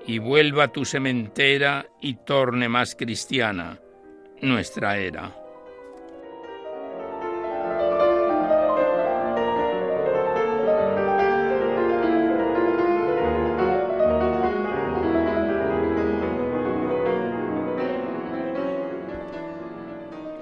y 0.08 0.18
vuelva 0.18 0.70
tu 0.70 0.86
sementera 0.86 1.86
y 2.02 2.16
torne 2.26 2.68
más 2.68 2.96
cristiana 2.96 3.80
nuestra 4.42 4.98
era. 4.98 5.45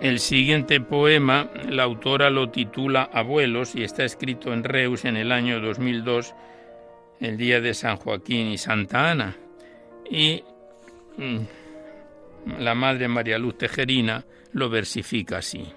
El 0.03 0.19
siguiente 0.19 0.81
poema, 0.81 1.49
la 1.69 1.83
autora 1.83 2.29
lo 2.29 2.49
titula 2.49 3.03
Abuelos 3.13 3.73
y 3.73 3.85
está 3.85 4.03
escrito 4.03 4.51
en 4.51 4.65
Reus 4.65 5.05
en 5.05 5.15
el 5.15 5.31
año 5.31 5.61
2002, 5.61 6.35
el 7.21 7.37
día 7.37 7.61
de 7.61 7.73
San 7.73 7.95
Joaquín 7.95 8.47
y 8.47 8.57
Santa 8.57 9.11
Ana. 9.11 9.37
Y 10.11 10.43
mm, 11.15 11.37
la 12.59 12.75
Madre 12.75 13.07
María 13.07 13.37
Luz 13.37 13.57
Tejerina 13.57 14.25
lo 14.51 14.69
versifica 14.69 15.37
así. 15.37 15.71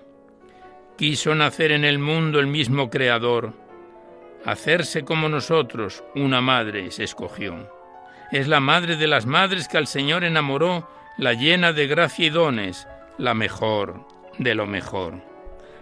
Quiso 0.99 1.33
nacer 1.33 1.71
en 1.71 1.85
el 1.85 2.01
mundo 2.01 2.41
el 2.41 2.49
mismo 2.49 2.91
Creador, 2.91 3.53
hacerse 4.45 5.05
como 5.05 5.29
nosotros, 5.29 6.03
una 6.17 6.41
madre 6.41 6.91
se 6.91 7.05
escogió. 7.05 7.71
Es 8.33 8.49
la 8.49 8.59
madre 8.59 8.97
de 8.97 9.07
las 9.07 9.25
madres 9.25 9.69
que 9.69 9.79
al 9.79 9.87
Señor 9.87 10.25
enamoró, 10.25 10.91
la 11.17 11.33
llena 11.33 11.73
de 11.73 11.87
gracia 11.87 12.27
y 12.27 12.31
dones, 12.31 12.89
la 13.19 13.33
mejor, 13.33 14.16
de 14.39 14.55
lo 14.55 14.67
mejor. 14.67 15.15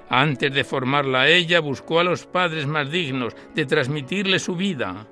Antes 0.09 0.53
de 0.53 0.65
formarla 0.65 1.29
ella, 1.29 1.61
buscó 1.61 2.01
a 2.01 2.05
los 2.05 2.27
padres 2.27 2.67
más 2.67 2.91
dignos 2.91 3.35
de 3.55 3.67
transmitirle 3.67 4.39
su 4.39 4.55
vida, 4.55 5.07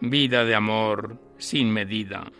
vida 0.00 0.44
de 0.44 0.54
amor 0.54 1.18
sin 1.38 1.72
medida. 1.72 2.30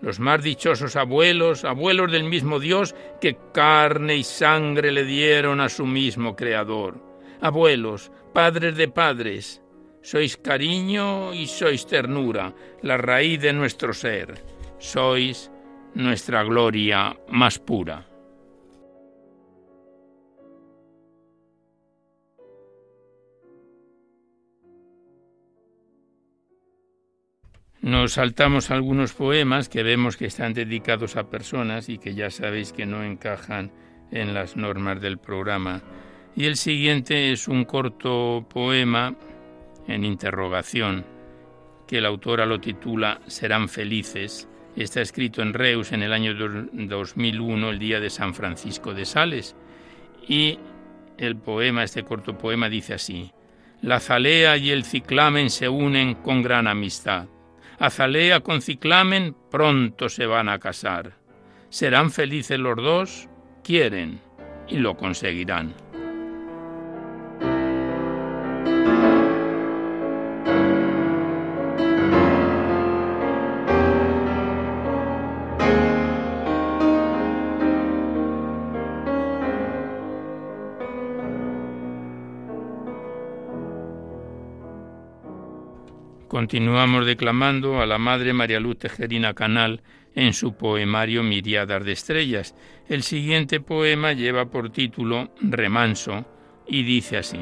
Los 0.00 0.20
más 0.20 0.42
dichosos 0.42 0.96
abuelos, 0.96 1.64
abuelos 1.64 2.12
del 2.12 2.24
mismo 2.24 2.60
Dios 2.60 2.94
que 3.20 3.36
carne 3.52 4.16
y 4.16 4.24
sangre 4.24 4.92
le 4.92 5.04
dieron 5.04 5.60
a 5.60 5.68
su 5.68 5.86
mismo 5.86 6.36
Creador. 6.36 7.02
Abuelos, 7.40 8.12
padres 8.32 8.76
de 8.76 8.88
padres, 8.88 9.62
sois 10.02 10.36
cariño 10.36 11.34
y 11.34 11.46
sois 11.46 11.86
ternura, 11.86 12.54
la 12.82 12.96
raíz 12.96 13.40
de 13.40 13.52
nuestro 13.52 13.92
ser, 13.92 14.42
sois 14.78 15.50
nuestra 15.94 16.44
gloria 16.44 17.16
más 17.28 17.58
pura. 17.58 18.07
Nos 27.80 28.14
saltamos 28.14 28.72
algunos 28.72 29.12
poemas 29.12 29.68
que 29.68 29.84
vemos 29.84 30.16
que 30.16 30.26
están 30.26 30.52
dedicados 30.52 31.16
a 31.16 31.30
personas 31.30 31.88
y 31.88 31.98
que 31.98 32.14
ya 32.14 32.28
sabéis 32.28 32.72
que 32.72 32.86
no 32.86 33.04
encajan 33.04 33.70
en 34.10 34.34
las 34.34 34.56
normas 34.56 35.00
del 35.00 35.18
programa. 35.18 35.82
Y 36.34 36.46
el 36.46 36.56
siguiente 36.56 37.30
es 37.30 37.46
un 37.46 37.64
corto 37.64 38.44
poema 38.52 39.14
en 39.86 40.04
interrogación, 40.04 41.06
que 41.86 42.00
la 42.00 42.08
autora 42.08 42.46
lo 42.46 42.60
titula 42.60 43.20
Serán 43.28 43.68
felices. 43.68 44.48
Está 44.74 45.00
escrito 45.00 45.40
en 45.40 45.54
Reus 45.54 45.92
en 45.92 46.02
el 46.02 46.12
año 46.12 46.34
2001, 46.34 47.70
el 47.70 47.78
día 47.78 48.00
de 48.00 48.10
San 48.10 48.34
Francisco 48.34 48.92
de 48.92 49.04
Sales. 49.04 49.54
Y 50.26 50.58
el 51.16 51.36
poema, 51.36 51.84
este 51.84 52.02
corto 52.02 52.36
poema, 52.36 52.68
dice 52.68 52.94
así: 52.94 53.30
La 53.82 54.00
zalea 54.00 54.56
y 54.56 54.70
el 54.70 54.84
ciclamen 54.84 55.48
se 55.48 55.68
unen 55.68 56.16
con 56.16 56.42
gran 56.42 56.66
amistad 56.66 57.28
Azalea 57.78 58.40
con 58.40 58.60
Ciclamen 58.60 59.36
pronto 59.50 60.08
se 60.08 60.26
van 60.26 60.48
a 60.48 60.58
casar. 60.58 61.12
Serán 61.70 62.10
felices 62.10 62.58
los 62.58 62.76
dos, 62.76 63.28
quieren 63.62 64.20
y 64.66 64.78
lo 64.78 64.96
conseguirán. 64.96 65.74
Continuamos 86.38 87.04
declamando 87.04 87.80
a 87.80 87.86
la 87.86 87.98
Madre 87.98 88.32
María 88.32 88.60
Luz 88.60 88.78
Tejerina 88.78 89.34
Canal 89.34 89.82
en 90.14 90.32
su 90.32 90.56
poemario 90.56 91.24
Miriadas 91.24 91.84
de 91.84 91.90
Estrellas. 91.90 92.54
El 92.88 93.02
siguiente 93.02 93.58
poema 93.58 94.12
lleva 94.12 94.44
por 94.44 94.70
título 94.70 95.32
Remanso 95.40 96.24
y 96.68 96.84
dice 96.84 97.16
así. 97.16 97.40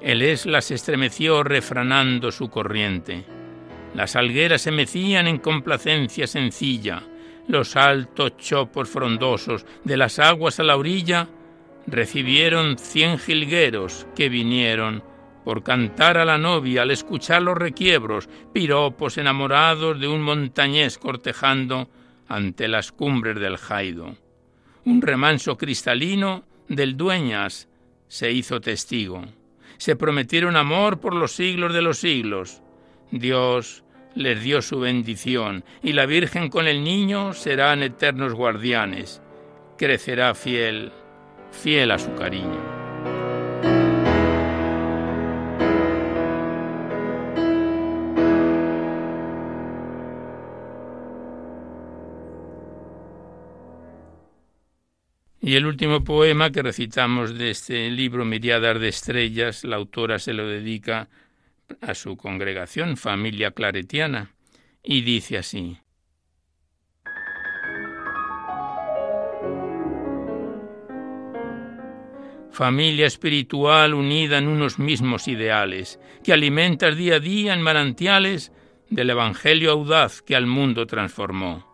El 0.00 0.22
es 0.22 0.46
las 0.46 0.70
estremeció 0.70 1.42
refranando 1.42 2.30
su 2.30 2.48
corriente. 2.48 3.24
Las 3.96 4.14
algueras 4.14 4.62
se 4.62 4.70
mecían 4.70 5.26
en 5.26 5.38
complacencia 5.38 6.28
sencilla, 6.28 7.02
los 7.48 7.74
altos 7.74 8.36
chopos 8.36 8.88
frondosos 8.88 9.66
de 9.82 9.96
las 9.96 10.20
aguas 10.20 10.60
a 10.60 10.62
la 10.62 10.76
orilla 10.76 11.26
recibieron 11.88 12.78
cien 12.78 13.18
jilgueros 13.18 14.06
que 14.14 14.28
vinieron 14.28 15.02
por 15.44 15.62
cantar 15.62 16.16
a 16.16 16.24
la 16.24 16.38
novia 16.38 16.82
al 16.82 16.90
escuchar 16.90 17.42
los 17.42 17.56
requiebros, 17.56 18.28
piropos 18.52 19.18
enamorados 19.18 20.00
de 20.00 20.08
un 20.08 20.22
montañés 20.22 20.98
cortejando 20.98 21.88
ante 22.28 22.68
las 22.68 22.92
cumbres 22.92 23.38
del 23.38 23.58
Jaido. 23.58 24.16
un 24.86 25.00
remanso 25.00 25.56
cristalino 25.56 26.44
del 26.68 26.96
dueñas 26.96 27.68
se 28.08 28.32
hizo 28.32 28.60
testigo. 28.60 29.24
Se 29.78 29.96
prometieron 29.96 30.56
amor 30.56 31.00
por 31.00 31.14
los 31.14 31.32
siglos 31.32 31.72
de 31.72 31.82
los 31.82 31.98
siglos. 31.98 32.62
Dios 33.10 33.82
les 34.14 34.42
dio 34.42 34.62
su 34.62 34.78
bendición, 34.80 35.64
y 35.82 35.92
la 35.92 36.06
Virgen 36.06 36.48
con 36.48 36.66
el 36.66 36.84
niño 36.84 37.32
serán 37.32 37.82
eternos 37.82 38.34
guardianes. 38.34 39.20
Crecerá 39.76 40.34
fiel, 40.34 40.92
fiel 41.50 41.90
a 41.90 41.98
su 41.98 42.14
cariño. 42.14 42.83
Y 55.46 55.56
el 55.56 55.66
último 55.66 56.02
poema 56.02 56.50
que 56.50 56.62
recitamos 56.62 57.36
de 57.36 57.50
este 57.50 57.90
libro, 57.90 58.24
Miriadas 58.24 58.80
de 58.80 58.88
Estrellas, 58.88 59.62
la 59.62 59.76
autora 59.76 60.18
se 60.18 60.32
lo 60.32 60.46
dedica 60.46 61.10
a 61.82 61.94
su 61.94 62.16
congregación, 62.16 62.96
familia 62.96 63.50
claretiana, 63.50 64.30
y 64.82 65.02
dice 65.02 65.36
así. 65.36 65.76
Familia 72.50 73.06
espiritual 73.06 73.92
unida 73.92 74.38
en 74.38 74.48
unos 74.48 74.78
mismos 74.78 75.28
ideales, 75.28 76.00
que 76.24 76.32
alimentas 76.32 76.96
día 76.96 77.16
a 77.16 77.20
día 77.20 77.52
en 77.52 77.60
manantiales 77.60 78.50
del 78.88 79.10
Evangelio 79.10 79.72
audaz 79.72 80.22
que 80.22 80.36
al 80.36 80.46
mundo 80.46 80.86
transformó. 80.86 81.70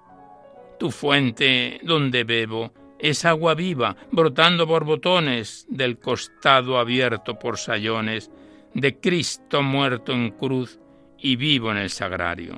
Tu 0.81 0.91
fuente 0.91 1.79
donde 1.85 2.25
bebo 2.25 2.80
es 3.03 3.25
agua 3.25 3.55
viva, 3.55 3.97
brotando 4.11 4.67
borbotones 4.67 5.67
del 5.69 5.99
costado 5.99 6.79
abierto 6.79 7.39
por 7.39 7.59
sayones 7.59 8.31
de 8.75 8.99
Cristo 9.01 9.63
muerto 9.63 10.13
en 10.13 10.31
cruz 10.31 10.79
y 11.19 11.37
vivo 11.37 11.71
en 11.71 11.79
el 11.79 11.91
sagrario. 11.91 12.57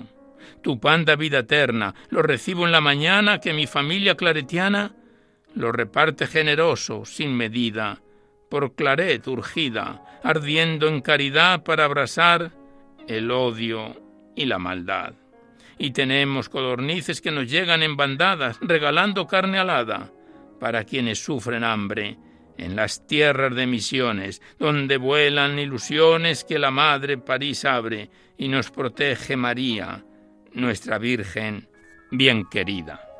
Tu 0.62 0.78
pan 0.78 1.04
da 1.04 1.16
vida 1.16 1.40
eterna, 1.40 1.94
lo 2.10 2.22
recibo 2.22 2.66
en 2.66 2.72
la 2.72 2.80
mañana 2.80 3.40
que 3.40 3.52
mi 3.52 3.66
familia 3.66 4.16
claretiana 4.16 4.94
lo 5.54 5.72
reparte 5.72 6.26
generoso, 6.26 7.04
sin 7.04 7.36
medida, 7.36 8.00
por 8.48 8.74
claret 8.74 9.26
urgida, 9.26 10.02
ardiendo 10.22 10.88
en 10.88 11.00
caridad 11.00 11.64
para 11.64 11.84
abrasar 11.84 12.52
el 13.08 13.30
odio 13.30 13.96
y 14.36 14.46
la 14.46 14.58
maldad. 14.58 15.14
Y 15.78 15.90
tenemos 15.90 16.48
codornices 16.48 17.20
que 17.20 17.32
nos 17.32 17.50
llegan 17.50 17.82
en 17.82 17.96
bandadas, 17.96 18.58
regalando 18.60 19.26
carne 19.26 19.58
alada, 19.58 20.11
para 20.62 20.84
quienes 20.84 21.18
sufren 21.18 21.64
hambre, 21.64 22.16
en 22.56 22.76
las 22.76 23.04
tierras 23.08 23.52
de 23.52 23.66
misiones, 23.66 24.40
donde 24.60 24.96
vuelan 24.96 25.58
ilusiones 25.58 26.44
que 26.44 26.56
la 26.56 26.70
Madre 26.70 27.18
París 27.18 27.64
abre 27.64 28.08
y 28.38 28.46
nos 28.46 28.70
protege 28.70 29.36
María, 29.36 30.04
nuestra 30.52 30.98
Virgen 30.98 31.68
bien 32.12 32.44
querida. 32.48 33.11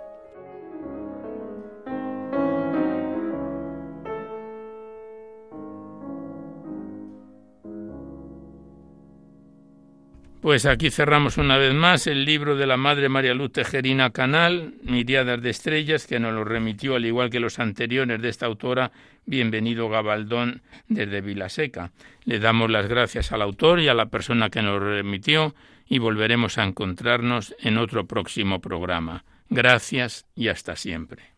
Pues 10.43 10.67
aquí 10.67 10.91
cerramos 10.91 11.39
una 11.39 11.57
vez 11.57 11.73
más 11.73 12.09
el 12.09 12.25
libro 12.25 12.57
de 12.57 12.67
la 12.67 12.77
Madre 12.77 13.09
María 13.09 13.33
Luz 13.33 13.53
Tejerina 13.53 14.11
Canal, 14.11 14.75
Miriadas 14.83 15.41
de 15.41 15.51
Estrellas, 15.51 16.09
que 16.09 16.19
nos 16.19 16.35
lo 16.35 16.43
remitió, 16.43 16.97
al 16.97 17.07
igual 17.07 17.31
que 17.31 17.39
los 17.39 17.61
anteriores 17.61 18.21
de 18.21 18.29
esta 18.29 18.47
autora, 18.47 18.91
Bienvenido 19.25 19.89
Gabaldón 19.89 20.63
desde 20.89 21.21
Vilaseca. 21.21 21.93
Le 22.25 22.41
damos 22.41 22.69
las 22.73 22.89
gracias 22.89 23.31
al 23.31 23.41
autor 23.41 23.79
y 23.79 23.87
a 23.87 23.95
la 23.95 24.07
persona 24.07 24.51
que 24.51 24.63
nos 24.63 24.83
remitió 24.83 25.55
y 25.87 26.01
volveremos 26.01 26.59
a 26.59 26.65
encontrarnos 26.65 27.55
en 27.61 27.79
otro 27.79 28.09
próximo 28.09 28.61
programa. 28.61 29.25
Gracias 29.49 30.27
y 30.35 30.49
hasta 30.49 30.75
siempre. 30.75 31.32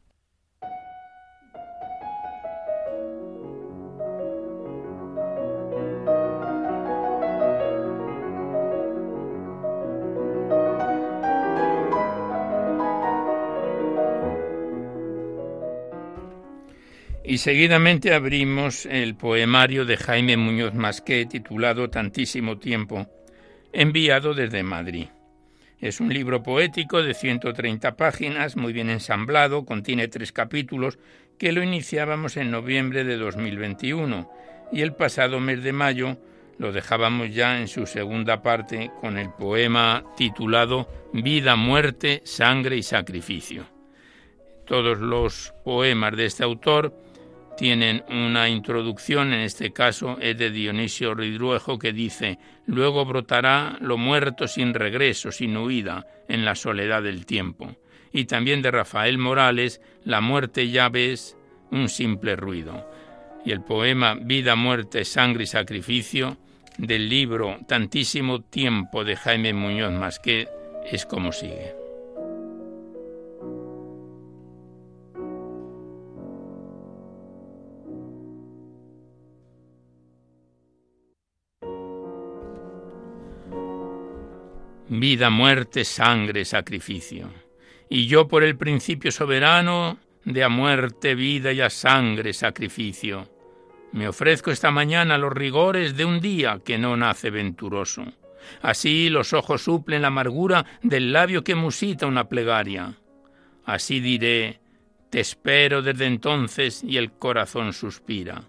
Y 17.34 17.38
seguidamente 17.38 18.14
abrimos 18.14 18.86
el 18.86 19.16
poemario 19.16 19.84
de 19.84 19.96
Jaime 19.96 20.36
Muñoz 20.36 20.72
Masqué 20.72 21.26
titulado 21.26 21.90
Tantísimo 21.90 22.58
tiempo, 22.58 23.08
enviado 23.72 24.34
desde 24.34 24.62
Madrid. 24.62 25.08
Es 25.80 25.98
un 25.98 26.14
libro 26.14 26.44
poético 26.44 27.02
de 27.02 27.12
130 27.12 27.96
páginas, 27.96 28.56
muy 28.56 28.72
bien 28.72 28.88
ensamblado, 28.88 29.64
contiene 29.64 30.06
tres 30.06 30.30
capítulos 30.30 31.00
que 31.36 31.50
lo 31.50 31.60
iniciábamos 31.64 32.36
en 32.36 32.52
noviembre 32.52 33.02
de 33.02 33.16
2021 33.16 34.30
y 34.70 34.82
el 34.82 34.94
pasado 34.94 35.40
mes 35.40 35.60
de 35.64 35.72
mayo 35.72 36.16
lo 36.58 36.70
dejábamos 36.70 37.34
ya 37.34 37.58
en 37.58 37.66
su 37.66 37.86
segunda 37.86 38.42
parte 38.42 38.92
con 39.00 39.18
el 39.18 39.30
poema 39.30 40.04
titulado 40.16 40.88
Vida, 41.12 41.56
muerte, 41.56 42.22
sangre 42.24 42.76
y 42.76 42.84
sacrificio. 42.84 43.66
Todos 44.66 44.98
los 45.00 45.52
poemas 45.64 46.16
de 46.16 46.26
este 46.26 46.44
autor 46.44 47.03
tienen 47.56 48.04
una 48.08 48.48
introducción, 48.48 49.32
en 49.32 49.40
este 49.40 49.72
caso 49.72 50.18
es 50.20 50.36
de 50.36 50.50
Dionisio 50.50 51.14
Ridruejo, 51.14 51.78
que 51.78 51.92
dice, 51.92 52.38
luego 52.66 53.04
brotará 53.04 53.76
lo 53.80 53.96
muerto 53.96 54.48
sin 54.48 54.74
regreso, 54.74 55.30
sin 55.30 55.56
huida, 55.56 56.06
en 56.28 56.44
la 56.44 56.54
soledad 56.54 57.02
del 57.02 57.26
tiempo. 57.26 57.76
Y 58.12 58.24
también 58.24 58.62
de 58.62 58.70
Rafael 58.70 59.18
Morales, 59.18 59.80
la 60.04 60.20
muerte 60.20 60.68
ya 60.70 60.88
ves 60.88 61.36
un 61.70 61.88
simple 61.88 62.36
ruido. 62.36 62.88
Y 63.44 63.52
el 63.52 63.60
poema 63.60 64.14
Vida, 64.14 64.56
muerte, 64.56 65.04
sangre 65.04 65.44
y 65.44 65.46
sacrificio 65.46 66.38
del 66.78 67.08
libro 67.08 67.58
Tantísimo 67.68 68.42
tiempo 68.42 69.04
de 69.04 69.16
Jaime 69.16 69.52
Muñoz 69.52 69.92
Masqué 69.92 70.48
es 70.90 71.06
como 71.06 71.32
sigue. 71.32 71.83
Vida, 84.88 85.30
muerte, 85.30 85.84
sangre, 85.84 86.44
sacrificio. 86.44 87.30
Y 87.88 88.06
yo 88.06 88.28
por 88.28 88.42
el 88.42 88.56
principio 88.56 89.12
soberano 89.12 89.98
de 90.24 90.42
a 90.42 90.48
muerte, 90.48 91.14
vida 91.14 91.52
y 91.52 91.60
a 91.60 91.70
sangre, 91.70 92.32
sacrificio. 92.32 93.30
Me 93.92 94.08
ofrezco 94.08 94.50
esta 94.50 94.70
mañana 94.70 95.18
los 95.18 95.32
rigores 95.32 95.96
de 95.96 96.04
un 96.04 96.20
día 96.20 96.60
que 96.64 96.78
no 96.78 96.96
nace 96.96 97.30
venturoso. 97.30 98.04
Así 98.62 99.08
los 99.08 99.32
ojos 99.32 99.62
suplen 99.62 100.02
la 100.02 100.08
amargura 100.08 100.64
del 100.82 101.12
labio 101.12 101.44
que 101.44 101.54
musita 101.54 102.06
una 102.06 102.28
plegaria. 102.28 102.94
Así 103.64 104.00
diré, 104.00 104.60
te 105.10 105.20
espero 105.20 105.80
desde 105.80 106.06
entonces 106.06 106.82
y 106.82 106.96
el 106.96 107.12
corazón 107.12 107.72
suspira. 107.72 108.42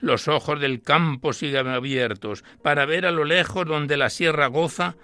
Los 0.00 0.28
ojos 0.28 0.58
del 0.60 0.80
campo 0.80 1.32
siguen 1.32 1.68
abiertos 1.68 2.42
para 2.62 2.86
ver 2.86 3.04
a 3.04 3.10
lo 3.10 3.24
lejos 3.24 3.66
donde 3.66 3.98
la 3.98 4.08
sierra 4.08 4.46
goza 4.46 4.96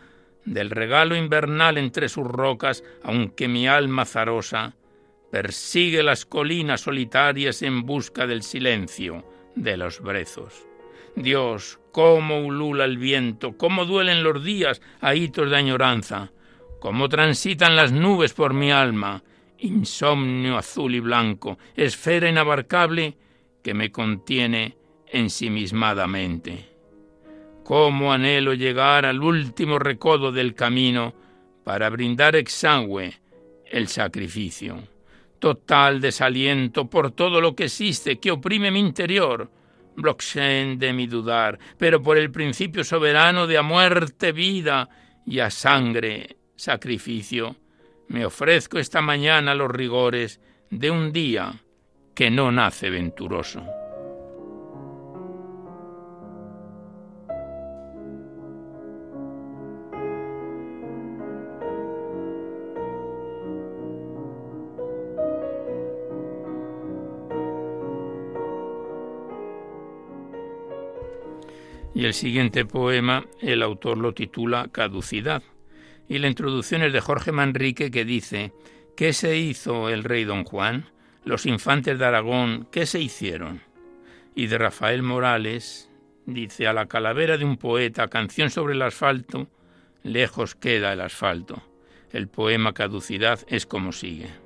del 0.47 0.71
regalo 0.71 1.17
invernal 1.17 1.77
entre 1.77 2.09
sus 2.09 2.27
rocas, 2.27 2.83
aunque 3.03 3.49
mi 3.49 3.69
alma 3.69 4.05
zarosa 4.05 4.77
persigue 5.31 6.03
las 6.03 6.25
colinas 6.25 6.81
solitarias 6.81 7.63
en 7.63 7.85
busca 7.85 8.27
del 8.27 8.43
silencio 8.43 9.25
de 9.57 9.77
los 9.77 10.01
brezos. 10.01 10.67
Dios, 11.17 11.81
cómo 11.93 12.41
ulula 12.41 12.85
el 12.85 12.97
viento, 12.97 13.57
cómo 13.59 13.85
duelen 13.85 14.23
los 14.23 14.43
días 14.45 14.81
a 15.01 15.15
hitos 15.15 15.51
de 15.51 15.57
añoranza, 15.57 16.33
cómo 16.81 17.09
transitan 17.09 17.75
las 17.75 17.91
nubes 17.91 18.33
por 18.33 18.55
mi 18.55 18.71
alma, 18.71 19.25
insomnio 19.59 20.57
azul 20.57 20.95
y 20.95 21.01
blanco, 21.01 21.59
esfera 21.75 22.29
inabarcable 22.29 23.17
que 23.63 23.75
me 23.75 23.91
contiene 23.91 24.77
ensimismadamente 25.09 26.76
cómo 27.66 28.12
anhelo 28.12 28.55
llegar 28.55 29.05
al 29.05 29.20
último 29.20 29.81
recodo 29.81 30.31
del 30.31 30.55
camino 30.55 31.12
para 31.64 31.90
brindar 31.90 32.37
exangüe 32.37 33.12
el 33.68 33.88
sacrificio. 33.88 34.85
Total 35.40 36.00
desaliento 36.00 36.88
por 36.88 37.11
todo 37.11 37.40
lo 37.40 37.57
que 37.57 37.64
existe 37.64 38.20
que 38.20 38.31
oprime 38.31 38.70
mi 38.70 38.79
interior, 38.79 39.50
blockchain 39.96 40.79
de 40.79 40.92
mi 40.92 41.09
dudar, 41.09 41.59
pero 41.76 42.00
por 42.00 42.18
el 42.18 42.31
principio 42.31 42.85
soberano 42.85 43.48
de 43.48 43.59
a 43.59 43.62
muerte 43.62 44.31
vida 44.31 44.88
y 45.26 45.40
a 45.40 45.50
sangre 45.50 46.37
sacrificio, 46.55 47.57
me 48.07 48.24
ofrezco 48.24 48.79
esta 48.79 49.02
mañana 49.02 49.57
los 49.57 49.72
rigores 49.72 50.40
de 50.70 50.92
un 50.92 51.12
día 51.12 51.52
que 52.14 52.31
no 52.31 52.52
nace 52.52 52.90
venturoso. 52.90 53.66
Y 71.97 72.05
el 72.05 72.13
siguiente 72.13 72.67
poema, 72.67 73.25
el 73.41 73.63
autor 73.63 73.97
lo 73.97 74.13
titula 74.13 74.69
Caducidad. 74.71 75.43
Y 76.11 76.19
la 76.19 76.29
introducción 76.29 76.83
es 76.83 76.93
de 76.93 77.01
Jorge 77.01 77.33
Manrique 77.33 77.91
que 77.91 78.05
dice, 78.05 78.53
¿qué 78.99 79.15
se 79.15 79.39
hizo 79.39 79.89
el 79.89 80.05
rey 80.05 80.25
don 80.25 80.45
Juan? 80.45 80.91
Los 81.25 81.47
infantes 81.47 81.99
de 81.99 82.05
Aragón, 82.05 82.69
¿qué 82.71 82.85
se 82.85 83.01
hicieron? 83.01 83.63
Y 84.35 84.49
de 84.49 84.59
Rafael 84.59 85.03
Morales, 85.03 85.91
dice, 86.27 86.67
a 86.67 86.75
la 86.75 86.85
calavera 86.85 87.39
de 87.39 87.47
un 87.47 87.57
poeta, 87.57 88.09
canción 88.09 88.51
sobre 88.51 88.75
el 88.75 88.83
asfalto, 88.83 89.49
lejos 90.03 90.55
queda 90.55 90.93
el 90.93 91.01
asfalto. 91.01 91.63
El 92.13 92.29
poema 92.29 92.75
Caducidad 92.75 93.41
es 93.49 93.65
como 93.65 93.93
sigue. 93.93 94.46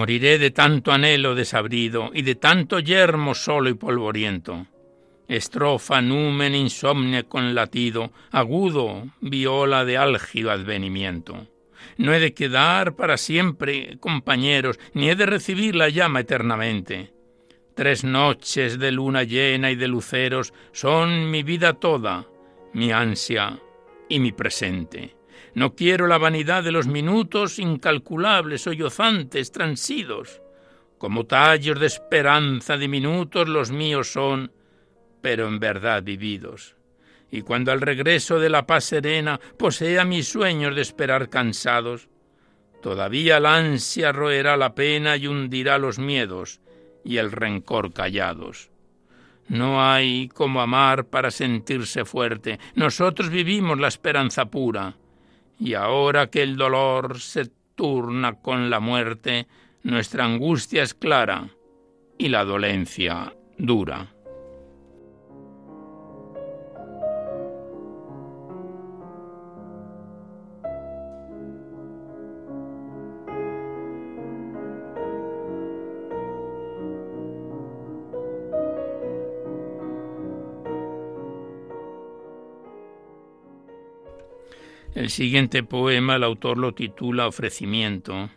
Moriré 0.00 0.38
de 0.38 0.50
tanto 0.50 0.92
anhelo 0.92 1.34
desabrido 1.34 2.10
y 2.14 2.22
de 2.22 2.34
tanto 2.34 2.78
yermo 2.78 3.34
solo 3.34 3.68
y 3.68 3.74
polvoriento. 3.74 4.66
Estrofa 5.28 6.00
numen 6.00 6.54
insomne 6.54 7.24
con 7.24 7.54
latido, 7.54 8.10
agudo, 8.30 9.10
viola 9.20 9.84
de 9.84 9.98
álgido 9.98 10.52
advenimiento. 10.52 11.48
No 11.98 12.14
he 12.14 12.18
de 12.18 12.32
quedar 12.32 12.96
para 12.96 13.18
siempre, 13.18 13.98
compañeros, 14.00 14.78
ni 14.94 15.10
he 15.10 15.16
de 15.16 15.26
recibir 15.26 15.76
la 15.76 15.90
llama 15.90 16.20
eternamente. 16.20 17.12
Tres 17.74 18.02
noches 18.02 18.78
de 18.78 18.92
luna 18.92 19.24
llena 19.24 19.70
y 19.70 19.76
de 19.76 19.86
luceros 19.86 20.54
son 20.72 21.30
mi 21.30 21.42
vida 21.42 21.74
toda, 21.74 22.26
mi 22.72 22.90
ansia 22.90 23.60
y 24.08 24.18
mi 24.18 24.32
presente. 24.32 25.19
No 25.54 25.74
quiero 25.74 26.06
la 26.06 26.18
vanidad 26.18 26.62
de 26.62 26.72
los 26.72 26.86
minutos 26.86 27.58
incalculables, 27.58 28.62
sollozantes, 28.62 29.50
transidos. 29.50 30.40
Como 30.98 31.26
tallos 31.26 31.80
de 31.80 31.86
esperanza 31.86 32.76
diminutos 32.76 33.48
los 33.48 33.70
míos 33.70 34.12
son, 34.12 34.52
pero 35.20 35.48
en 35.48 35.58
verdad 35.58 36.02
vividos. 36.02 36.76
Y 37.30 37.42
cuando 37.42 37.72
al 37.72 37.80
regreso 37.80 38.38
de 38.38 38.50
la 38.50 38.66
paz 38.66 38.84
serena 38.84 39.40
posea 39.56 40.04
mis 40.04 40.28
sueños 40.28 40.74
de 40.74 40.82
esperar 40.82 41.28
cansados, 41.28 42.08
todavía 42.82 43.40
la 43.40 43.56
ansia 43.56 44.12
roerá 44.12 44.56
la 44.56 44.74
pena 44.74 45.16
y 45.16 45.26
hundirá 45.26 45.78
los 45.78 45.98
miedos 45.98 46.60
y 47.04 47.16
el 47.16 47.32
rencor 47.32 47.92
callados. 47.92 48.70
No 49.48 49.82
hay 49.82 50.28
como 50.28 50.60
amar 50.60 51.06
para 51.06 51.30
sentirse 51.30 52.04
fuerte. 52.04 52.60
Nosotros 52.74 53.30
vivimos 53.30 53.80
la 53.80 53.88
esperanza 53.88 54.44
pura 54.44 54.96
y 55.60 55.74
ahora 55.74 56.28
que 56.28 56.42
el 56.42 56.56
dolor 56.56 57.20
se 57.20 57.50
turna 57.74 58.40
con 58.40 58.70
la 58.70 58.80
muerte, 58.80 59.46
nuestra 59.82 60.24
angustia 60.24 60.82
es 60.82 60.94
clara 60.94 61.50
y 62.18 62.28
la 62.28 62.44
dolencia 62.44 63.34
dura. 63.58 64.08
El 84.94 85.10
siguiente 85.10 85.62
poema 85.62 86.16
el 86.16 86.24
autor 86.24 86.58
lo 86.58 86.74
titula 86.74 87.28
Ofrecimiento 87.28 88.28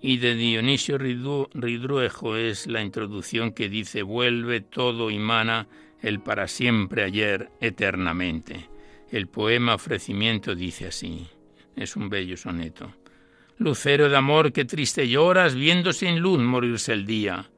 y 0.00 0.16
de 0.16 0.34
Dionisio 0.34 0.98
Ridruejo 0.98 2.36
es 2.36 2.66
la 2.66 2.82
introducción 2.82 3.52
que 3.52 3.68
dice 3.68 4.02
Vuelve 4.02 4.60
todo 4.60 5.08
y 5.10 5.20
mana 5.20 5.68
el 6.00 6.18
para 6.18 6.48
siempre 6.48 7.04
ayer 7.04 7.50
eternamente. 7.60 8.68
El 9.12 9.28
poema 9.28 9.76
Ofrecimiento 9.76 10.56
dice 10.56 10.88
así. 10.88 11.28
Es 11.76 11.94
un 11.94 12.08
bello 12.08 12.36
soneto. 12.36 12.92
Lucero 13.58 14.08
de 14.08 14.16
amor 14.16 14.52
que 14.52 14.64
triste 14.64 15.08
lloras 15.08 15.54
viendo 15.54 15.92
sin 15.92 16.18
luz 16.18 16.40
morirse 16.40 16.92
el 16.92 17.06
día. 17.06 17.48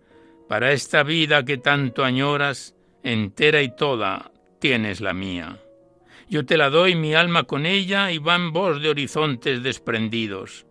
Para 0.47 0.73
esta 0.73 1.03
vida 1.03 1.47
que 1.47 1.57
tanto 1.57 2.05
añoras, 2.05 2.75
entera 3.03 3.62
y 3.62 3.75
toda 3.75 4.31
tienes 4.59 5.01
la 5.01 5.14
mía. 5.14 5.63
Yo 6.28 6.44
te 6.46 6.56
la 6.56 6.70
doy 6.70 6.94
mi 6.94 7.14
alma 7.14 7.44
con 7.44 7.66
ella 7.66 8.10
y 8.10 8.18
va 8.18 8.37
en 8.37 8.52
vos 8.52 8.80
de 8.80 8.88
horizontes 8.88 9.62
desprendidos. 9.62 10.66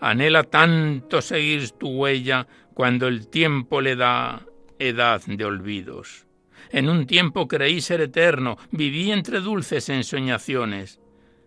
Anhela 0.00 0.44
tanto 0.44 1.22
seguir 1.22 1.70
tu 1.72 1.88
huella 1.88 2.46
cuando 2.74 3.08
el 3.08 3.28
tiempo 3.28 3.80
le 3.80 3.96
da 3.96 4.46
edad 4.78 5.22
de 5.26 5.44
olvidos. 5.44 6.26
En 6.70 6.88
un 6.88 7.06
tiempo 7.06 7.46
creí 7.46 7.80
ser 7.80 8.00
eterno, 8.00 8.58
viví 8.70 9.12
entre 9.12 9.40
dulces 9.40 9.88
ensoñaciones, 9.88 11.00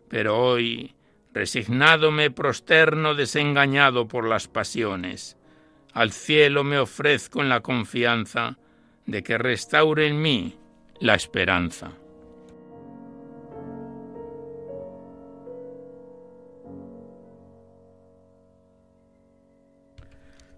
pero 0.08 0.38
hoy, 0.40 0.96
resignado 1.34 2.12
me 2.12 2.32
prosterno 2.32 3.14
desengañado 3.14 4.08
por 4.08 4.28
las 4.28 4.48
pasiones. 4.48 5.38
Al 5.94 6.12
cielo 6.12 6.64
me 6.64 6.80
ofrezco 6.80 7.42
en 7.42 7.50
la 7.50 7.62
confianza 7.62 8.58
de 9.06 9.24
que 9.24 9.38
restaure 9.38 10.08
en 10.08 10.22
mí 10.22 10.58
la 11.00 11.16
esperanza. 11.16 11.92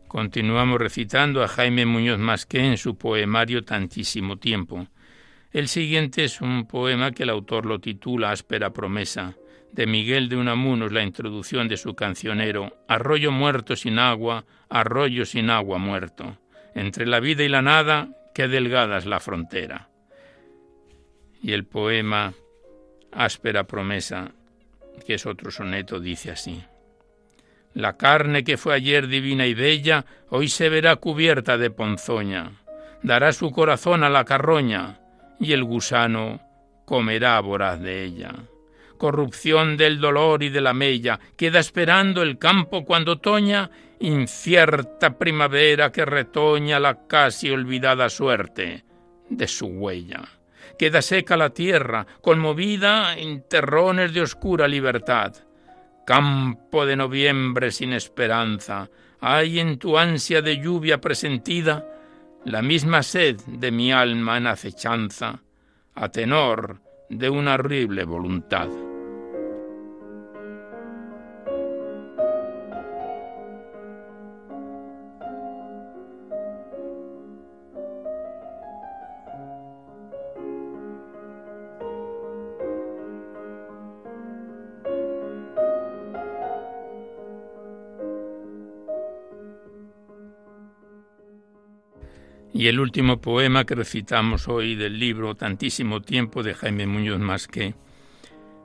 Continuamos 0.10 0.82
recitando 0.82 1.43
a 1.43 1.48
Jaime 1.48 1.86
Muñoz 1.86 2.17
Masqué 2.17 2.65
en 2.65 2.78
su 2.80 2.98
poemario 2.98 3.63
Tantísimo 3.63 4.38
Tiempo. 4.38 4.88
El 5.52 5.67
siguiente 5.67 6.24
es 6.24 6.41
un 6.41 6.65
poema 6.65 7.12
que 7.12 7.22
el 7.22 7.30
autor 7.30 7.67
lo 7.67 7.80
titula 7.80 8.32
Áspera 8.32 8.74
Promesa. 8.74 9.36
De 9.72 9.86
Miguel 9.86 10.28
de 10.28 10.38
Unamuno 10.38 10.88
es 10.88 10.93
la 10.93 11.04
introducción 11.04 11.67
de 11.67 11.78
su 11.78 11.93
cancionero 11.93 12.76
Arroyo 12.88 13.32
muerto 13.32 13.76
sin 13.76 14.00
agua, 14.00 14.45
arroyo 14.67 15.28
sin 15.28 15.52
agua 15.52 15.78
muerto. 15.78 16.39
Entre 16.74 17.06
la 17.06 17.19
vida 17.19 17.43
y 17.43 17.48
la 17.48 17.62
nada, 17.62 18.10
qué 18.34 18.48
delgada 18.48 18.98
es 18.98 19.06
la 19.06 19.19
frontera. 19.19 19.89
Y 21.43 21.52
el 21.52 21.65
poema 21.65 22.34
Áspera 23.12 23.65
Promesa, 23.65 24.32
que 25.06 25.13
es 25.13 25.28
otro 25.28 25.52
soneto, 25.52 26.00
dice 26.00 26.32
así. 26.32 26.63
La 27.73 27.97
carne 27.97 28.43
que 28.43 28.58
fue 28.58 28.73
ayer 28.73 29.08
divina 29.08 29.45
y 29.45 29.53
bella, 29.53 30.05
hoy 30.29 30.49
se 30.49 30.69
verá 30.69 30.95
cubierta 30.95 31.58
de 31.58 31.69
ponzoña. 31.69 32.53
Dará 33.03 33.32
su 33.32 33.51
corazón 33.51 34.03
a 34.03 34.10
la 34.10 34.25
carroña, 34.25 34.99
y 35.39 35.53
el 35.53 35.63
gusano 35.63 36.41
comerá 36.86 37.39
voraz 37.39 37.79
de 37.79 38.03
ella. 38.03 38.34
Corrupción 38.97 39.77
del 39.77 39.99
dolor 40.01 40.43
y 40.43 40.49
de 40.49 40.62
la 40.62 40.73
mella, 40.73 41.19
queda 41.38 41.60
esperando 41.60 42.21
el 42.23 42.38
campo 42.38 42.84
cuando 42.84 43.19
toña, 43.19 43.69
incierta 43.99 45.17
primavera 45.17 45.91
que 45.91 46.05
retoña 46.05 46.79
la 46.79 47.08
casi 47.08 47.51
olvidada 47.51 48.10
suerte 48.10 48.84
de 49.29 49.47
su 49.47 49.67
huella. 49.67 50.23
Queda 50.77 51.01
seca 51.01 51.38
la 51.38 51.51
tierra, 51.51 52.08
conmovida 52.21 53.17
en 53.17 53.47
terrones 53.47 54.13
de 54.13 54.21
oscura 54.21 54.67
libertad 54.67 55.34
campo 56.10 56.88
de 56.88 56.95
noviembre 56.95 57.69
sin 57.69 57.93
esperanza, 57.93 58.89
hay 59.22 59.60
en 59.60 59.78
tu 59.78 59.95
ansia 59.95 60.41
de 60.41 60.58
lluvia 60.58 61.00
presentida 61.00 61.86
la 62.45 62.63
misma 62.63 63.04
sed 63.04 63.39
de 63.45 63.69
mi 63.69 63.91
alma 63.91 64.38
en 64.38 64.48
acechanza, 64.48 65.43
a 65.93 66.10
tenor 66.10 66.82
de 67.12 67.30
una 67.30 67.54
horrible 67.54 68.06
voluntad. 68.06 68.88
Y 92.60 92.67
el 92.67 92.82
último 92.82 93.22
poema 93.22 93.63
que 93.63 93.74
recitamos 93.74 94.50
hoy 94.50 94.76
del 94.76 95.00
libro 95.00 95.34
Tantísimo 95.34 96.02
tiempo 96.02 96.43
de 96.43 96.54
Jaime 96.54 96.88
Muñoz 96.88 97.17
Masqué 97.22 97.74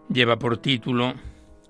lleva 0.08 0.36
por 0.36 0.56
título 0.56 1.14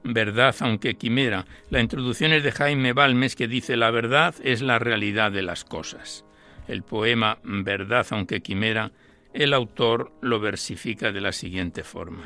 Verdad 0.05 0.55
aunque 0.61 0.95
quimera. 0.95 1.45
La 1.69 1.83
introducción 1.83 2.33
es 2.33 2.43
de 2.43 2.51
Jaime 2.51 2.95
Balmes 2.95 3.37
que 3.37 3.47
dice 3.47 3.77
La 3.77 3.91
verdad 3.91 4.35
es 4.43 4.63
la 4.63 4.79
realidad 4.79 5.33
de 5.33 5.43
las 5.43 5.67
cosas. 5.67 6.25
El 6.67 6.83
poema 6.83 7.41
Verdad 7.43 8.07
aunque 8.09 8.41
quimera, 8.41 8.91
el 9.35 9.53
autor 9.53 10.11
lo 10.23 10.41
versifica 10.41 11.13
de 11.13 11.21
la 11.21 11.33
siguiente 11.33 11.85
forma. 11.85 12.25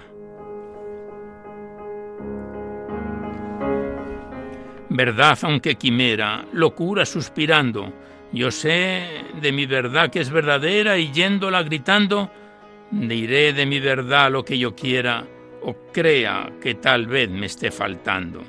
Verdad 4.90 5.38
aunque 5.42 5.74
quimera, 5.74 6.46
locura 6.52 7.04
suspirando, 7.04 7.92
yo 8.32 8.50
sé 8.50 9.24
de 9.40 9.52
mi 9.52 9.66
verdad 9.66 10.10
que 10.10 10.20
es 10.20 10.30
verdadera 10.30 10.98
y 10.98 11.10
yéndola 11.12 11.62
gritando, 11.62 12.30
diré 12.90 13.52
de 13.52 13.64
mi 13.66 13.80
verdad 13.80 14.30
lo 14.30 14.44
que 14.44 14.58
yo 14.58 14.74
quiera 14.74 15.24
o 15.62 15.74
crea 15.92 16.52
que 16.60 16.74
tal 16.74 17.06
vez 17.06 17.30
me 17.30 17.46
esté 17.46 17.70
faltando. 17.70 18.42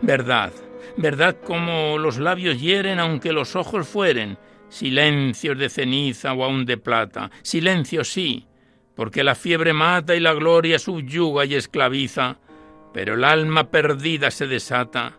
Verdad, 0.00 0.52
verdad 0.96 1.36
como 1.44 1.98
los 1.98 2.18
labios 2.18 2.60
hieren 2.60 3.00
aunque 3.00 3.32
los 3.32 3.56
ojos 3.56 3.88
fueren, 3.88 4.38
silencios 4.68 5.58
de 5.58 5.68
ceniza 5.68 6.32
o 6.32 6.44
aún 6.44 6.64
de 6.64 6.76
plata, 6.76 7.30
silencio 7.42 8.04
sí, 8.04 8.46
porque 8.94 9.24
la 9.24 9.34
fiebre 9.34 9.72
mata 9.72 10.14
y 10.14 10.20
la 10.20 10.34
gloria 10.34 10.78
subyuga 10.78 11.44
y 11.44 11.54
esclaviza, 11.54 12.38
pero 12.92 13.14
el 13.14 13.24
alma 13.24 13.70
perdida 13.70 14.30
se 14.30 14.46
desata 14.46 15.18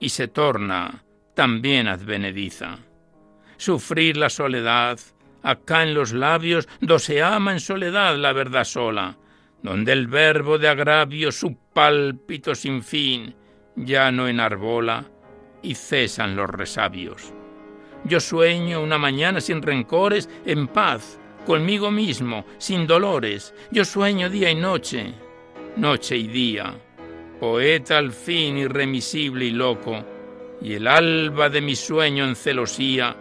y 0.00 0.08
se 0.08 0.28
torna 0.28 1.04
también 1.34 1.86
advenediza. 1.86 2.78
Sufrir 3.62 4.16
la 4.16 4.28
soledad, 4.28 4.98
acá 5.44 5.84
en 5.84 5.94
los 5.94 6.12
labios, 6.12 6.68
do 6.80 6.98
se 6.98 7.22
ama 7.22 7.52
en 7.52 7.60
soledad 7.60 8.16
la 8.16 8.32
verdad 8.32 8.64
sola, 8.64 9.16
donde 9.62 9.92
el 9.92 10.08
verbo 10.08 10.58
de 10.58 10.66
agravio 10.66 11.30
su 11.30 11.56
pálpito 11.72 12.56
sin 12.56 12.82
fin 12.82 13.36
ya 13.76 14.10
no 14.10 14.26
enarbola 14.26 15.04
y 15.62 15.76
cesan 15.76 16.34
los 16.34 16.50
resabios. 16.50 17.32
Yo 18.02 18.18
sueño 18.18 18.82
una 18.82 18.98
mañana 18.98 19.40
sin 19.40 19.62
rencores, 19.62 20.28
en 20.44 20.66
paz, 20.66 21.20
conmigo 21.46 21.92
mismo, 21.92 22.44
sin 22.58 22.84
dolores. 22.88 23.54
Yo 23.70 23.84
sueño 23.84 24.28
día 24.28 24.50
y 24.50 24.56
noche, 24.56 25.14
noche 25.76 26.16
y 26.16 26.26
día. 26.26 26.74
Poeta 27.38 27.98
al 27.98 28.10
fin 28.10 28.58
irremisible 28.58 29.44
y 29.44 29.52
loco, 29.52 30.04
y 30.60 30.72
el 30.72 30.88
alba 30.88 31.48
de 31.48 31.60
mi 31.60 31.76
sueño 31.76 32.24
en 32.24 32.34
celosía 32.34 33.16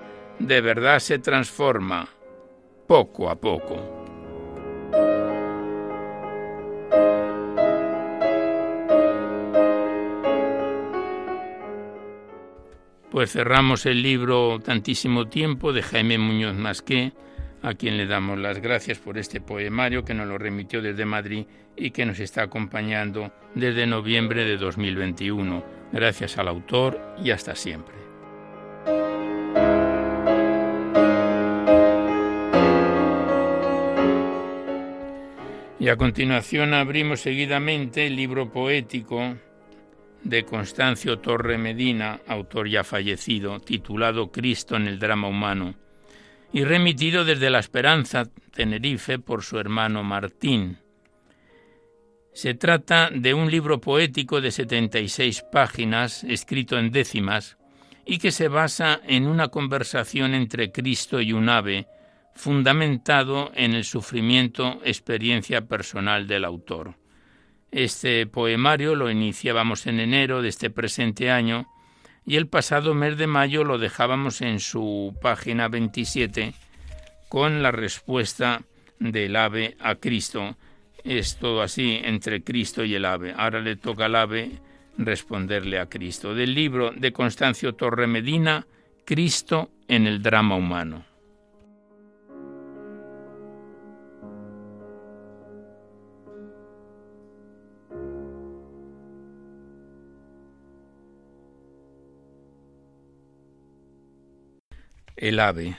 de 0.48 0.62
verdad 0.62 1.00
se 1.00 1.20
transforma 1.20 2.08
poco 2.88 3.30
a 3.30 3.36
poco. 3.36 4.02
Pues 13.12 13.34
cerramos 13.34 13.86
el 13.86 14.02
libro 14.02 14.60
Tantísimo 14.60 15.28
Tiempo 15.28 15.74
de 15.74 15.84
Jaime 15.84 16.18
Muñoz 16.18 16.56
Masqué, 16.56 17.12
a 17.62 17.74
quien 17.74 17.98
le 17.98 18.08
damos 18.08 18.40
las 18.40 18.60
gracias 18.60 18.98
por 18.98 19.18
este 19.18 19.42
poemario 19.42 20.04
que 20.04 20.14
nos 20.14 20.28
lo 20.28 20.38
remitió 20.38 20.82
desde 20.82 21.06
Madrid 21.06 21.46
y 21.76 21.92
que 21.92 22.06
nos 22.06 22.20
está 22.20 22.44
acompañando 22.44 23.32
desde 23.54 23.86
noviembre 23.86 24.46
de 24.46 24.58
2021. 24.58 25.64
Gracias 25.92 26.38
al 26.38 26.48
autor 26.48 27.00
y 27.24 27.32
hasta 27.32 27.56
siempre. 27.56 28.01
Y 35.82 35.90
a 35.90 35.98
continuación 35.98 36.76
abrimos 36.76 37.22
seguidamente 37.22 38.06
el 38.06 38.16
libro 38.16 38.52
poético 38.52 39.36
de 40.24 40.46
Constancio 40.46 41.18
Torre 41.18 41.58
Medina, 41.58 42.22
autor 42.28 42.70
ya 42.70 42.84
fallecido, 42.84 43.60
titulado 43.60 44.32
Cristo 44.32 44.76
en 44.76 44.86
el 44.88 45.00
drama 45.00 45.28
humano, 45.28 45.74
y 46.54 46.66
remitido 46.66 47.26
desde 47.26 47.50
La 47.50 47.58
Esperanza, 47.58 48.30
Tenerife, 48.54 49.18
por 49.18 49.42
su 49.42 49.58
hermano 49.58 50.04
Martín. 50.04 50.78
Se 52.32 52.54
trata 52.54 53.10
de 53.12 53.34
un 53.34 53.50
libro 53.50 53.82
poético 53.82 54.40
de 54.40 54.52
76 54.52 55.46
páginas, 55.52 56.24
escrito 56.26 56.78
en 56.78 56.92
décimas, 56.92 57.58
y 58.06 58.20
que 58.20 58.30
se 58.30 58.50
basa 58.50 59.02
en 59.08 59.26
una 59.26 59.48
conversación 59.48 60.36
entre 60.36 60.72
Cristo 60.72 61.22
y 61.22 61.34
un 61.34 61.50
ave, 61.50 61.88
fundamentado 62.36 63.52
en 63.56 63.74
el 63.74 63.84
sufrimiento 63.84 64.82
experiencia 64.84 65.62
personal 65.62 66.28
del 66.28 66.46
autor. 66.46 66.96
Este 67.72 68.26
poemario 68.28 68.96
lo 68.96 69.10
iniciábamos 69.10 69.88
en 69.88 70.00
enero 70.00 70.42
de 70.42 70.50
este 70.50 70.70
presente 70.70 71.32
año 71.32 71.68
y 72.26 72.36
el 72.36 72.48
pasado 72.48 72.94
mes 72.94 73.18
de 73.18 73.28
mayo 73.28 73.64
lo 73.64 73.78
dejábamos 73.78 74.42
en 74.42 74.60
su 74.60 75.16
página 75.22 75.68
27 75.70 76.54
con 77.30 77.64
la 77.64 77.72
respuesta 77.72 78.62
del 79.00 79.36
ave 79.36 79.78
a 79.80 79.96
Cristo. 79.96 80.58
Es 81.04 81.38
todo 81.38 81.62
así 81.62 82.00
entre 82.04 82.44
Cristo 82.44 82.84
y 82.84 82.94
el 82.94 83.06
ave. 83.06 83.34
Ahora 83.36 83.62
le 83.62 83.76
toca 83.76 84.06
al 84.06 84.16
ave 84.16 84.52
responderle 84.98 85.80
a 85.80 85.88
Cristo. 85.88 86.36
Del 86.36 86.54
libro 86.54 86.92
de 86.92 87.12
Constancio 87.12 87.74
Torre 87.74 88.06
Medina, 88.06 88.68
Cristo 89.06 89.72
en 89.88 90.08
el 90.08 90.22
drama 90.22 90.56
humano. 90.56 91.11
El 105.22 105.40
ave. 105.40 105.78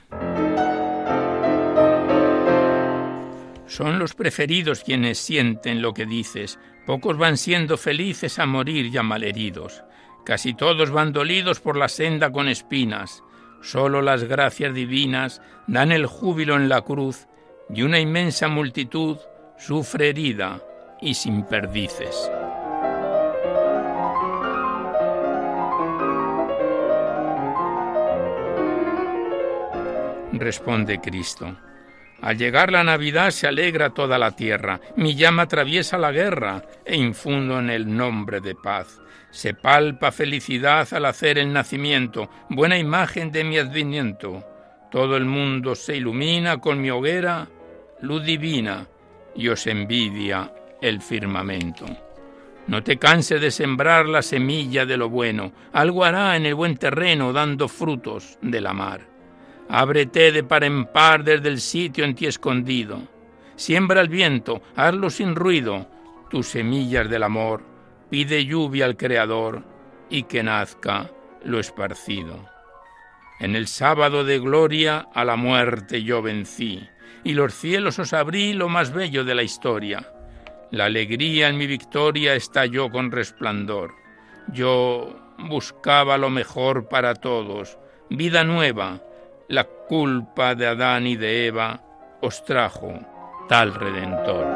Son 3.66 3.98
los 3.98 4.14
preferidos 4.14 4.84
quienes 4.84 5.18
sienten 5.18 5.82
lo 5.82 5.92
que 5.92 6.06
dices, 6.06 6.58
pocos 6.86 7.18
van 7.18 7.36
siendo 7.36 7.76
felices 7.76 8.38
a 8.38 8.46
morir 8.46 8.90
ya 8.90 9.02
malheridos, 9.02 9.82
casi 10.24 10.54
todos 10.54 10.90
van 10.90 11.12
dolidos 11.12 11.60
por 11.60 11.76
la 11.76 11.88
senda 11.88 12.30
con 12.30 12.48
espinas, 12.48 13.22
solo 13.60 14.00
las 14.00 14.24
gracias 14.24 14.74
divinas 14.74 15.42
dan 15.66 15.90
el 15.90 16.06
júbilo 16.06 16.56
en 16.56 16.68
la 16.68 16.82
cruz, 16.82 17.26
y 17.68 17.82
una 17.82 17.98
inmensa 17.98 18.48
multitud 18.48 19.16
sufre 19.58 20.10
herida 20.10 20.62
y 21.00 21.14
sin 21.14 21.44
perdices. 21.44 22.30
Responde 30.42 31.00
Cristo. 31.00 31.56
Al 32.20 32.38
llegar 32.38 32.70
la 32.70 32.84
Navidad 32.84 33.30
se 33.30 33.48
alegra 33.48 33.90
toda 33.90 34.18
la 34.18 34.30
tierra, 34.30 34.80
mi 34.96 35.16
llama 35.16 35.42
atraviesa 35.42 35.98
la 35.98 36.12
guerra 36.12 36.62
e 36.84 36.96
infundo 36.96 37.58
en 37.58 37.70
el 37.70 37.96
nombre 37.96 38.40
de 38.40 38.54
paz. 38.54 39.00
Se 39.30 39.54
palpa 39.54 40.12
felicidad 40.12 40.86
al 40.92 41.06
hacer 41.06 41.38
el 41.38 41.52
nacimiento, 41.52 42.30
buena 42.48 42.78
imagen 42.78 43.32
de 43.32 43.42
mi 43.42 43.58
advenimiento. 43.58 44.44
Todo 44.90 45.16
el 45.16 45.24
mundo 45.24 45.74
se 45.74 45.96
ilumina 45.96 46.58
con 46.58 46.80
mi 46.80 46.90
hoguera, 46.90 47.48
luz 48.02 48.22
divina, 48.22 48.86
y 49.34 49.48
os 49.48 49.66
envidia 49.66 50.52
el 50.80 51.00
firmamento. 51.00 51.86
No 52.68 52.84
te 52.84 52.98
canses 52.98 53.40
de 53.40 53.50
sembrar 53.50 54.06
la 54.06 54.22
semilla 54.22 54.86
de 54.86 54.96
lo 54.96 55.08
bueno, 55.08 55.52
algo 55.72 56.04
hará 56.04 56.36
en 56.36 56.46
el 56.46 56.54
buen 56.54 56.76
terreno 56.76 57.32
dando 57.32 57.66
frutos 57.66 58.38
de 58.42 58.60
la 58.60 58.72
mar. 58.72 59.11
Ábrete 59.74 60.32
de 60.32 60.44
par 60.44 60.64
en 60.64 60.84
par 60.84 61.24
desde 61.24 61.48
el 61.48 61.58
sitio 61.58 62.04
en 62.04 62.14
ti 62.14 62.26
escondido. 62.26 63.08
Siembra 63.56 64.02
el 64.02 64.10
viento, 64.10 64.60
hazlo 64.76 65.08
sin 65.08 65.34
ruido, 65.34 65.88
tus 66.28 66.48
semillas 66.48 67.08
del 67.08 67.22
amor. 67.22 67.62
Pide 68.10 68.44
lluvia 68.44 68.84
al 68.84 68.98
Creador 68.98 69.64
y 70.10 70.24
que 70.24 70.42
nazca 70.42 71.10
lo 71.42 71.58
esparcido. 71.58 72.46
En 73.40 73.56
el 73.56 73.66
sábado 73.66 74.24
de 74.24 74.40
gloria 74.40 75.08
a 75.14 75.24
la 75.24 75.36
muerte 75.36 76.02
yo 76.02 76.20
vencí, 76.20 76.86
y 77.24 77.32
los 77.32 77.54
cielos 77.54 77.98
os 77.98 78.12
abrí 78.12 78.52
lo 78.52 78.68
más 78.68 78.92
bello 78.92 79.24
de 79.24 79.34
la 79.34 79.42
historia. 79.42 80.06
La 80.70 80.84
alegría 80.84 81.48
en 81.48 81.56
mi 81.56 81.66
victoria 81.66 82.34
estalló 82.34 82.90
con 82.90 83.10
resplandor. 83.10 83.94
Yo 84.48 85.18
buscaba 85.38 86.18
lo 86.18 86.28
mejor 86.28 86.90
para 86.90 87.14
todos, 87.14 87.78
vida 88.10 88.44
nueva, 88.44 89.00
la 89.48 89.64
culpa 89.64 90.54
de 90.54 90.66
Adán 90.66 91.06
y 91.06 91.16
de 91.16 91.46
Eva 91.46 91.80
os 92.20 92.44
trajo 92.44 92.94
tal 93.48 93.74
redentor. 93.74 94.46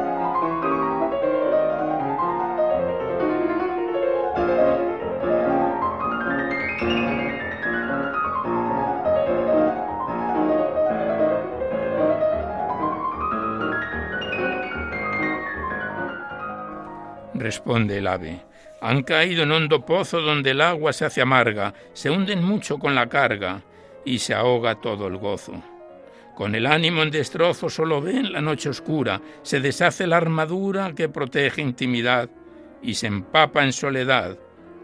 Responde 17.33 17.99
el 17.99 18.07
ave. 18.07 18.41
Han 18.81 19.03
caído 19.03 19.43
en 19.43 19.51
hondo 19.51 19.85
pozo 19.85 20.21
donde 20.21 20.51
el 20.51 20.61
agua 20.61 20.93
se 20.93 21.05
hace 21.05 21.21
amarga, 21.21 21.73
se 21.93 22.09
hunden 22.09 22.43
mucho 22.43 22.77
con 22.77 22.95
la 22.95 23.07
carga 23.07 23.63
y 24.07 24.19
se 24.19 24.33
ahoga 24.33 24.75
todo 24.75 25.07
el 25.07 25.17
gozo. 25.17 25.61
Con 26.33 26.55
el 26.55 26.65
ánimo 26.65 27.03
en 27.03 27.11
destrozo 27.11 27.69
solo 27.69 28.01
ven 28.01 28.31
la 28.31 28.41
noche 28.41 28.69
oscura, 28.69 29.21
se 29.41 29.59
deshace 29.59 30.07
la 30.07 30.17
armadura 30.17 30.93
que 30.95 31.09
protege 31.09 31.61
intimidad 31.61 32.29
y 32.81 32.93
se 32.93 33.07
empapa 33.07 33.63
en 33.63 33.73
soledad 33.73 34.37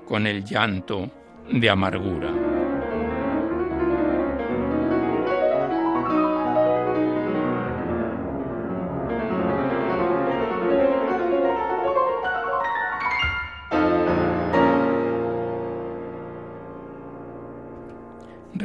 con 0.06 0.28
el 0.28 0.44
llanto 0.44 1.10
de 1.50 1.70
amargura. 1.70 2.53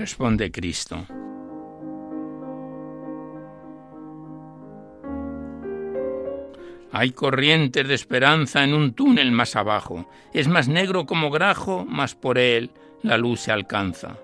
Responde 0.09 0.51
Cristo. 0.51 1.05
Hay 6.91 7.11
corrientes 7.11 7.87
de 7.87 7.93
esperanza 7.93 8.65
en 8.65 8.73
un 8.73 8.95
túnel 8.95 9.33
más 9.33 9.55
abajo. 9.55 10.09
Es 10.33 10.49
más 10.49 10.67
negro 10.67 11.05
como 11.05 11.31
grajo, 11.31 11.85
mas 11.87 12.15
por 12.15 12.39
él 12.39 12.71
la 13.03 13.19
luz 13.19 13.41
se 13.41 13.53
alcanza. 13.53 14.17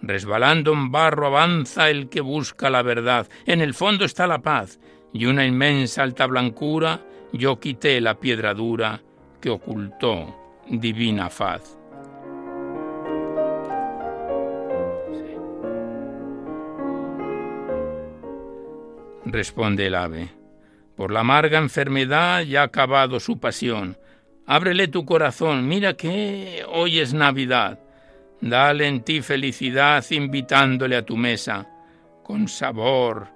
Resbalando 0.00 0.72
en 0.72 0.90
barro 0.90 1.26
avanza 1.26 1.90
el 1.90 2.08
que 2.08 2.22
busca 2.22 2.70
la 2.70 2.80
verdad. 2.80 3.28
En 3.44 3.60
el 3.60 3.74
fondo 3.74 4.06
está 4.06 4.26
la 4.26 4.40
paz 4.40 4.80
y 5.12 5.26
una 5.26 5.44
inmensa 5.44 6.02
alta 6.02 6.26
blancura. 6.26 7.02
Yo 7.34 7.60
quité 7.60 8.00
la 8.00 8.18
piedra 8.18 8.54
dura 8.54 9.02
que 9.38 9.50
ocultó 9.50 10.34
divina 10.66 11.28
faz. 11.28 11.76
Responde 19.36 19.88
el 19.88 19.94
ave. 19.94 20.30
Por 20.96 21.12
la 21.12 21.20
amarga 21.20 21.58
enfermedad 21.58 22.40
ya 22.40 22.62
ha 22.62 22.64
acabado 22.64 23.20
su 23.20 23.38
pasión. 23.38 23.98
Ábrele 24.46 24.88
tu 24.88 25.04
corazón, 25.04 25.68
mira 25.68 25.92
que 25.92 26.64
hoy 26.66 27.00
es 27.00 27.12
Navidad. 27.12 27.78
Dale 28.40 28.88
en 28.88 29.02
ti 29.02 29.20
felicidad 29.20 30.02
invitándole 30.08 30.96
a 30.96 31.04
tu 31.04 31.18
mesa. 31.18 31.66
Con 32.22 32.48
sabor, 32.48 33.28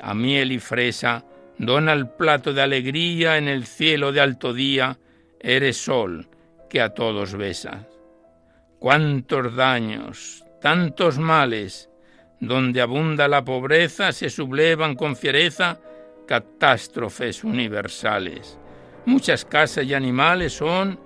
a 0.00 0.14
miel 0.14 0.50
y 0.50 0.58
fresa, 0.58 1.24
dona 1.58 1.92
el 1.92 2.08
plato 2.08 2.52
de 2.52 2.62
alegría 2.62 3.38
en 3.38 3.46
el 3.46 3.66
cielo 3.66 4.10
de 4.10 4.22
alto 4.22 4.52
día. 4.52 4.98
Eres 5.38 5.76
sol 5.76 6.28
que 6.68 6.80
a 6.80 6.92
todos 6.92 7.36
besas. 7.36 7.86
Cuántos 8.80 9.54
daños, 9.54 10.44
tantos 10.60 11.20
males, 11.20 11.88
donde 12.40 12.80
abunda 12.80 13.28
la 13.28 13.44
pobreza, 13.44 14.12
se 14.12 14.30
sublevan 14.30 14.94
con 14.94 15.16
fiereza 15.16 15.78
catástrofes 16.26 17.44
universales. 17.44 18.58
Muchas 19.06 19.44
casas 19.44 19.84
y 19.84 19.94
animales 19.94 20.52
son 20.52 20.98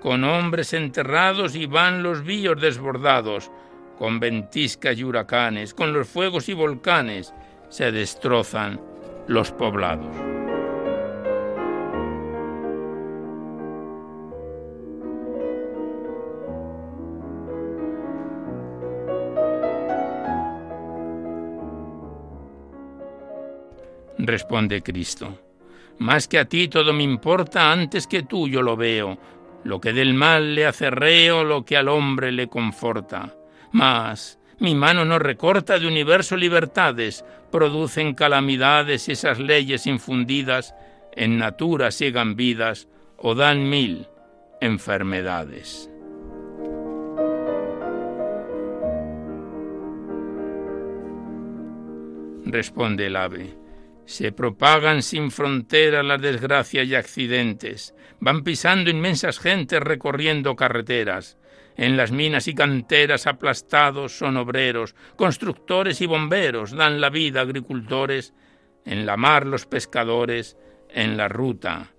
con 0.00 0.24
hombres 0.24 0.72
enterrados 0.74 1.54
y 1.56 1.66
van 1.66 2.02
los 2.02 2.22
víos 2.22 2.60
desbordados, 2.60 3.50
con 3.98 4.20
ventiscas 4.20 4.98
y 4.98 5.04
huracanes, 5.04 5.72
con 5.72 5.92
los 5.92 6.06
fuegos 6.06 6.48
y 6.48 6.52
volcanes 6.52 7.32
se 7.70 7.90
destrozan 7.90 8.80
los 9.26 9.50
poblados. 9.50 10.35
Responde 24.18 24.82
Cristo. 24.82 25.38
Más 25.98 26.28
que 26.28 26.38
a 26.38 26.44
ti 26.44 26.68
todo 26.68 26.92
me 26.92 27.02
importa, 27.02 27.72
antes 27.72 28.06
que 28.06 28.22
tú 28.22 28.48
yo 28.48 28.62
lo 28.62 28.76
veo. 28.76 29.18
Lo 29.64 29.80
que 29.80 29.92
del 29.92 30.14
mal 30.14 30.54
le 30.54 30.66
hace 30.66 30.90
reo, 30.90 31.42
lo 31.42 31.64
que 31.64 31.76
al 31.76 31.88
hombre 31.88 32.30
le 32.32 32.48
conforta. 32.48 33.34
Mas 33.72 34.38
mi 34.58 34.74
mano 34.74 35.04
no 35.04 35.18
recorta 35.18 35.78
de 35.78 35.86
universo 35.86 36.36
libertades, 36.36 37.24
producen 37.50 38.14
calamidades 38.14 39.08
esas 39.08 39.38
leyes 39.38 39.86
infundidas 39.86 40.74
en 41.12 41.38
natura 41.38 41.90
siegan 41.90 42.36
vidas 42.36 42.88
o 43.16 43.34
dan 43.34 43.68
mil 43.68 44.06
enfermedades. 44.60 45.90
Responde 52.44 53.06
el 53.06 53.16
ave. 53.16 53.65
Se 54.06 54.30
propagan 54.30 55.02
sin 55.02 55.32
frontera 55.32 56.04
las 56.04 56.22
desgracias 56.22 56.86
y 56.86 56.94
accidentes. 56.94 57.92
Van 58.20 58.44
pisando 58.44 58.88
inmensas 58.88 59.40
gentes 59.40 59.80
recorriendo 59.80 60.54
carreteras. 60.54 61.36
En 61.76 61.96
las 61.96 62.12
minas 62.12 62.46
y 62.46 62.54
canteras 62.54 63.26
aplastados 63.26 64.16
son 64.16 64.36
obreros, 64.36 64.94
constructores 65.16 66.00
y 66.00 66.06
bomberos, 66.06 66.70
dan 66.70 67.00
la 67.00 67.10
vida 67.10 67.40
agricultores, 67.40 68.32
en 68.84 69.04
la 69.04 69.16
mar 69.16 69.44
los 69.44 69.66
pescadores, 69.66 70.56
en 70.88 71.16
la 71.16 71.28
ruta 71.28 71.92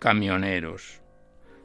camioneros. 0.00 1.00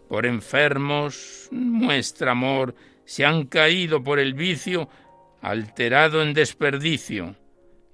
Por 0.07 0.27
enfermos 0.27 1.49
muestra 1.51 2.31
amor, 2.31 2.75
se 3.03 3.25
han 3.25 3.47
caído 3.47 4.03
por 4.03 4.19
el 4.19 4.35
vicio, 4.35 4.89
alterado 5.41 6.21
en 6.21 6.35
desperdicio, 6.35 7.35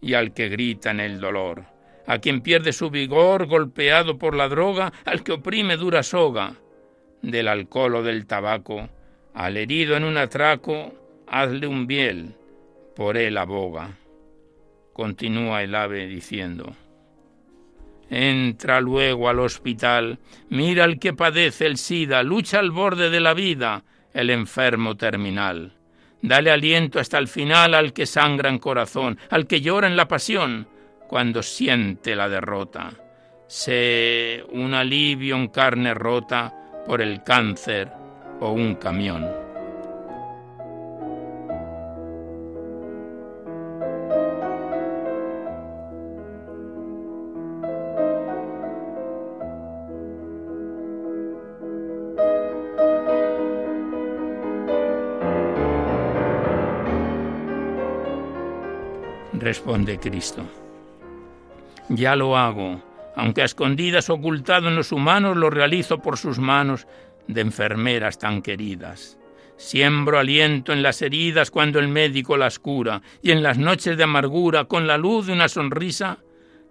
y 0.01 0.15
al 0.15 0.33
que 0.33 0.49
grita 0.49 0.91
en 0.91 0.99
el 0.99 1.21
dolor 1.21 1.72
a 2.07 2.19
quien 2.19 2.41
pierde 2.41 2.73
su 2.73 2.89
vigor 2.89 3.45
golpeado 3.47 4.17
por 4.17 4.35
la 4.35 4.49
droga, 4.49 4.93
al 5.05 5.23
que 5.23 5.33
oprime 5.33 5.77
dura 5.77 6.03
soga, 6.03 6.55
del 7.21 7.47
alcohol 7.47 7.95
o 7.95 8.03
del 8.03 8.25
tabaco, 8.25 8.89
al 9.33 9.57
herido 9.57 9.95
en 9.95 10.03
un 10.03 10.17
atraco, 10.17 10.93
hazle 11.27 11.67
un 11.67 11.87
biel, 11.87 12.35
por 12.95 13.17
él 13.17 13.37
aboga. 13.37 13.97
Continúa 14.93 15.63
el 15.63 15.73
ave 15.73 16.07
diciendo. 16.07 16.75
Entra 18.09 18.79
luego 18.79 19.29
al 19.29 19.39
hospital, 19.39 20.19
mira 20.49 20.83
al 20.83 20.99
que 20.99 21.13
padece 21.13 21.65
el 21.65 21.77
SIDA, 21.77 22.21
lucha 22.21 22.59
al 22.59 22.69
borde 22.69 23.09
de 23.09 23.19
la 23.19 23.33
vida, 23.33 23.83
el 24.13 24.29
enfermo 24.29 24.95
terminal. 24.95 25.73
Dale 26.21 26.51
aliento 26.51 26.99
hasta 26.99 27.17
el 27.17 27.27
final 27.27 27.73
al 27.73 27.91
que 27.91 28.05
sangra 28.05 28.49
en 28.49 28.59
corazón, 28.59 29.17
al 29.29 29.47
que 29.47 29.61
llora 29.61 29.87
en 29.87 29.97
la 29.97 30.07
pasión, 30.07 30.67
cuando 31.13 31.43
siente 31.43 32.15
la 32.15 32.27
derrota. 32.27 32.91
Sé 33.45 34.43
un 34.51 34.73
alivio 34.73 35.35
en 35.35 35.49
carne 35.49 35.93
rota 35.93 36.51
por 36.87 37.03
el 37.03 37.21
cáncer 37.21 37.91
o 38.39 38.51
un 38.51 38.73
camión. 38.73 39.29
Responde 59.33 59.99
Cristo. 59.99 60.43
Ya 61.95 62.15
lo 62.15 62.35
hago, 62.35 62.81
aunque 63.15 63.43
a 63.43 63.45
escondidas 63.45 64.09
ocultado 64.09 64.67
en 64.67 64.75
los 64.75 64.91
humanos 64.91 65.37
lo 65.37 65.51
realizo 65.51 65.99
por 65.99 66.17
sus 66.17 66.39
manos 66.39 66.87
de 67.27 67.41
enfermeras 67.41 68.17
tan 68.17 68.41
queridas. 68.41 69.19
Siembro 69.57 70.17
aliento 70.17 70.73
en 70.73 70.81
las 70.81 71.03
heridas 71.03 71.51
cuando 71.51 71.77
el 71.77 71.87
médico 71.87 72.35
las 72.35 72.57
cura, 72.57 73.03
y 73.21 73.29
en 73.29 73.43
las 73.43 73.59
noches 73.59 73.95
de 73.95 74.03
amargura, 74.03 74.65
con 74.65 74.87
la 74.87 74.97
luz 74.97 75.27
de 75.27 75.33
una 75.33 75.47
sonrisa, 75.47 76.17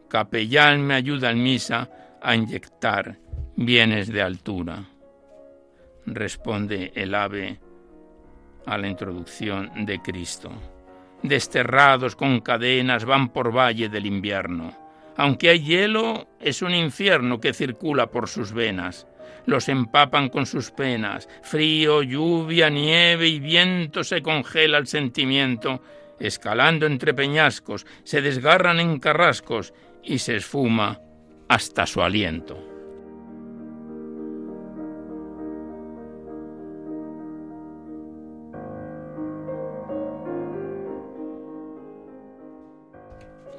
capellán 0.09 0.83
me 0.83 0.95
ayuda 0.95 1.31
en 1.31 1.41
misa 1.41 1.89
a 2.21 2.35
inyectar 2.35 3.19
bienes 3.55 4.09
de 4.09 4.23
altura. 4.23 4.89
Responde 6.05 6.91
el 6.97 7.15
ave 7.15 7.61
a 8.67 8.77
la 8.77 8.89
introducción 8.89 9.87
de 9.87 10.03
Cristo. 10.03 10.51
Desterrados 11.23 12.17
con 12.17 12.41
cadenas 12.41 13.05
van 13.05 13.29
por 13.29 13.57
valle 13.57 13.89
del 13.89 14.07
invierno 14.07 14.82
aunque 15.17 15.51
hay 15.51 15.63
hielo, 15.63 16.29
es 16.41 16.63
un 16.63 16.75
infierno 16.75 17.41
que 17.41 17.53
circula 17.53 18.11
por 18.11 18.29
sus 18.29 18.53
venas. 18.53 19.07
Los 19.47 19.69
empapan 19.69 20.29
con 20.29 20.47
sus 20.47 20.71
penas. 20.71 21.29
Frío, 21.43 22.03
lluvia, 22.03 22.71
nieve 22.71 23.29
y 23.29 23.41
viento 23.41 24.05
se 24.05 24.23
congela 24.23 24.79
el 24.79 24.87
sentimiento. 24.87 25.83
Escalando 26.21 26.87
entre 26.87 27.15
peñascos, 27.15 27.87
se 28.05 28.23
desgarran 28.23 28.79
en 28.79 29.01
carrascos 29.01 29.75
y 30.05 30.19
se 30.19 30.37
esfuma 30.37 31.01
hasta 31.49 31.87
su 31.87 32.03
aliento. 32.03 32.72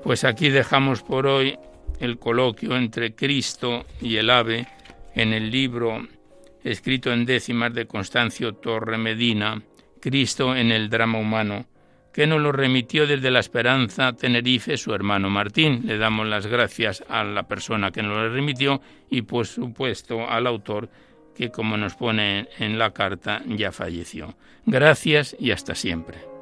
Pues 0.04 0.26
aquí 0.26 0.50
dejamos 0.50 1.02
por 1.02 1.28
hoy 1.28 1.58
el 2.00 2.20
coloquio 2.20 2.76
entre 2.76 3.16
Cristo 3.16 3.86
y 4.02 4.18
el 4.18 4.30
ave 4.30 4.68
en 5.16 5.32
el 5.32 5.50
libro 5.50 6.06
escrito 6.64 7.12
en 7.14 7.26
décimas 7.26 7.74
de 7.74 7.88
Constancio 7.88 8.54
Torre 8.54 8.98
Medina, 8.98 9.62
Cristo 10.02 10.56
en 10.56 10.72
el 10.72 10.90
drama 10.90 11.20
humano, 11.20 11.68
que 12.12 12.28
nos 12.28 12.42
lo 12.42 12.52
remitió 12.52 13.08
desde 13.08 13.32
la 13.32 13.40
Esperanza 13.40 14.14
Tenerife 14.14 14.76
su 14.76 14.94
hermano 14.94 15.30
Martín. 15.30 15.84
Le 15.86 15.98
damos 15.98 16.28
las 16.28 16.48
gracias 16.48 17.04
a 17.08 17.24
la 17.24 17.44
persona 17.44 17.92
que 17.92 18.04
nos 18.04 18.18
lo 18.18 18.30
remitió 18.30 18.82
y 19.10 19.22
por 19.22 19.48
supuesto 19.48 20.30
al 20.30 20.48
autor 20.48 20.90
que 21.34 21.50
como 21.50 21.78
nos 21.78 21.96
pone 21.96 22.50
en 22.60 22.78
la 22.78 22.92
carta 22.92 23.42
ya 23.48 23.72
falleció. 23.72 24.36
Gracias 24.66 25.36
y 25.40 25.52
hasta 25.52 25.76
siempre. 25.76 26.33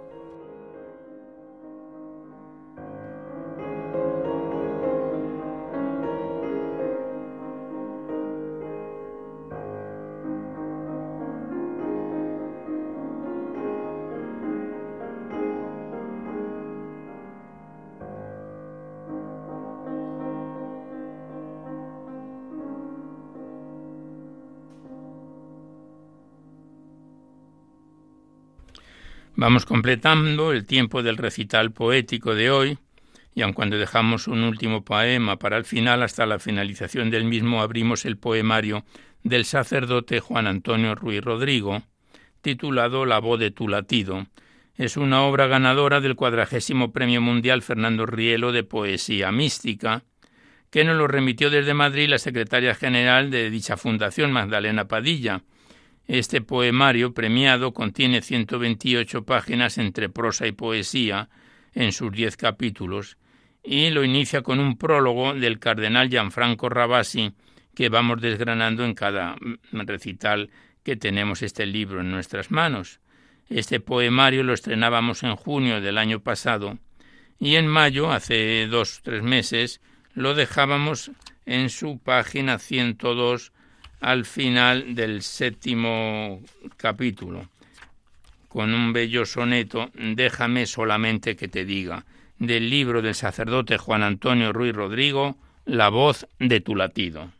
Vamos 29.41 29.65
completando 29.65 30.51
el 30.51 30.67
tiempo 30.67 31.01
del 31.01 31.17
recital 31.17 31.71
poético 31.71 32.35
de 32.35 32.51
hoy, 32.51 32.77
y 33.33 33.41
aun 33.41 33.53
cuando 33.53 33.79
dejamos 33.79 34.27
un 34.27 34.43
último 34.43 34.85
poema 34.85 35.39
para 35.39 35.57
el 35.57 35.65
final, 35.65 36.03
hasta 36.03 36.27
la 36.27 36.37
finalización 36.37 37.09
del 37.09 37.23
mismo 37.23 37.63
abrimos 37.63 38.05
el 38.05 38.17
poemario 38.17 38.85
del 39.23 39.45
sacerdote 39.45 40.19
Juan 40.19 40.45
Antonio 40.45 40.93
Ruiz 40.93 41.23
Rodrigo, 41.23 41.81
titulado 42.43 43.07
La 43.07 43.17
voz 43.17 43.39
de 43.39 43.49
tu 43.49 43.67
latido. 43.67 44.27
Es 44.75 44.95
una 44.95 45.23
obra 45.23 45.47
ganadora 45.47 46.01
del 46.01 46.15
cuadragésimo 46.15 46.91
Premio 46.91 47.19
Mundial 47.19 47.63
Fernando 47.63 48.05
Rielo 48.05 48.51
de 48.51 48.63
Poesía 48.63 49.31
Mística, 49.31 50.03
que 50.69 50.83
nos 50.83 50.95
lo 50.95 51.07
remitió 51.07 51.49
desde 51.49 51.73
Madrid 51.73 52.09
la 52.09 52.19
secretaria 52.19 52.75
general 52.75 53.31
de 53.31 53.49
dicha 53.49 53.75
fundación, 53.75 54.31
Magdalena 54.31 54.87
Padilla, 54.87 55.41
este 56.07 56.41
poemario 56.41 57.13
premiado 57.13 57.73
contiene 57.73 58.21
128 58.21 59.23
páginas 59.23 59.77
entre 59.77 60.09
prosa 60.09 60.47
y 60.47 60.51
poesía 60.51 61.29
en 61.73 61.91
sus 61.91 62.11
diez 62.11 62.37
capítulos 62.37 63.17
y 63.63 63.89
lo 63.91 64.03
inicia 64.03 64.41
con 64.41 64.59
un 64.59 64.77
prólogo 64.77 65.33
del 65.33 65.59
cardenal 65.59 66.09
Gianfranco 66.09 66.69
Rabasi 66.69 67.33
que 67.75 67.89
vamos 67.89 68.21
desgranando 68.21 68.83
en 68.83 68.93
cada 68.93 69.35
recital 69.71 70.49
que 70.83 70.95
tenemos 70.95 71.41
este 71.41 71.65
libro 71.65 72.01
en 72.01 72.11
nuestras 72.11 72.51
manos. 72.51 72.99
Este 73.49 73.79
poemario 73.79 74.43
lo 74.43 74.53
estrenábamos 74.53 75.23
en 75.23 75.35
junio 75.35 75.81
del 75.81 75.97
año 75.97 76.21
pasado 76.21 76.79
y 77.39 77.55
en 77.55 77.67
mayo, 77.67 78.11
hace 78.11 78.67
dos 78.67 78.99
o 78.99 79.01
tres 79.03 79.23
meses, 79.23 79.81
lo 80.13 80.35
dejábamos 80.35 81.11
en 81.45 81.69
su 81.69 81.99
página 81.99 82.59
102 82.59 83.51
al 84.01 84.25
final 84.25 84.95
del 84.95 85.21
séptimo 85.21 86.41
capítulo, 86.75 87.49
con 88.47 88.73
un 88.73 88.91
bello 88.91 89.25
soneto, 89.25 89.91
Déjame 89.93 90.65
solamente 90.65 91.35
que 91.35 91.47
te 91.47 91.63
diga, 91.63 92.03
del 92.37 92.69
libro 92.69 93.01
del 93.01 93.15
sacerdote 93.15 93.77
Juan 93.77 94.03
Antonio 94.03 94.51
Ruiz 94.51 94.73
Rodrigo, 94.73 95.37
La 95.65 95.89
voz 95.89 96.27
de 96.39 96.59
tu 96.59 96.75
latido. 96.75 97.31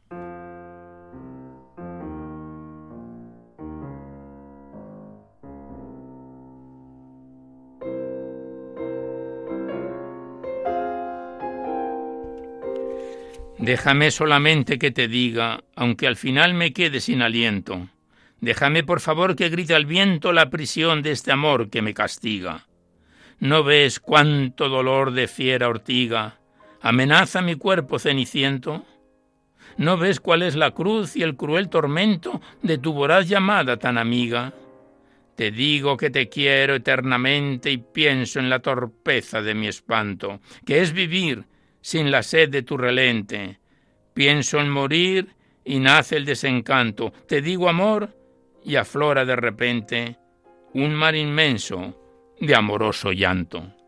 Déjame 13.62 14.10
solamente 14.10 14.80
que 14.80 14.90
te 14.90 15.08
diga, 15.08 15.64
aunque 15.76 16.08
al 16.08 16.16
final 16.16 16.56
me 16.56 16.74
quede 16.74 17.00
sin 17.00 17.22
aliento. 17.22 17.90
Déjame 18.40 18.84
por 18.84 19.02
favor 19.02 19.36
que 19.36 19.50
grite 19.50 19.76
al 19.76 19.86
viento 19.86 20.34
la 20.34 20.50
prisión 20.50 21.04
de 21.04 21.12
este 21.12 21.32
amor 21.32 21.70
que 21.70 21.84
me 21.84 21.94
castiga. 21.94 22.66
¿No 23.40 23.64
ves 23.64 24.00
cuánto 24.00 24.68
dolor 24.68 25.12
de 25.12 25.28
fiera 25.28 25.68
ortiga 25.68 26.40
amenaza 26.82 27.44
mi 27.44 27.54
cuerpo 27.54 28.00
ceniciento? 28.00 28.84
¿No 29.78 29.96
ves 29.96 30.20
cuál 30.20 30.42
es 30.42 30.56
la 30.56 30.72
cruz 30.72 31.16
y 31.16 31.22
el 31.22 31.36
cruel 31.36 31.70
tormento 31.70 32.42
de 32.64 32.80
tu 32.80 32.94
voraz 32.94 33.30
llamada 33.30 33.78
tan 33.78 34.00
amiga? 34.00 34.56
Te 35.36 35.52
digo 35.52 35.98
que 35.98 36.10
te 36.10 36.30
quiero 36.30 36.74
eternamente 36.74 37.72
y 37.72 37.78
pienso 37.78 38.40
en 38.40 38.50
la 38.50 38.58
torpeza 38.60 39.44
de 39.44 39.54
mi 39.54 39.68
espanto, 39.68 40.40
que 40.66 40.82
es 40.82 40.94
vivir 40.94 41.46
sin 41.82 42.12
la 42.12 42.24
sed 42.24 42.50
de 42.50 42.64
tu 42.64 42.78
relente. 42.78 43.60
Pienso 44.14 44.60
en 44.60 44.70
morir 44.70 45.36
y 45.64 45.80
nace 45.80 46.18
el 46.18 46.26
desencanto. 46.26 47.12
Te 47.28 47.42
digo 47.42 47.70
amor 47.70 48.16
y 48.64 48.76
aflora 48.76 49.26
de 49.26 49.36
repente 49.36 50.18
un 50.74 50.94
mar 50.94 51.16
inmenso 51.16 51.98
de 52.40 52.56
amoroso 52.56 53.12
llanto. 53.12 53.81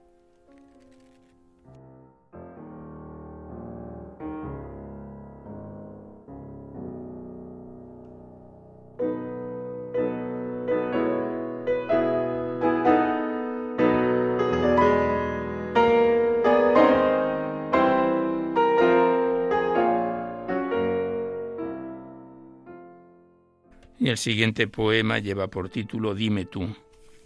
El 24.13 24.17
siguiente 24.17 24.67
poema 24.67 25.17
lleva 25.17 25.47
por 25.47 25.69
título 25.69 26.13
Dime 26.13 26.45
tú, 26.45 26.75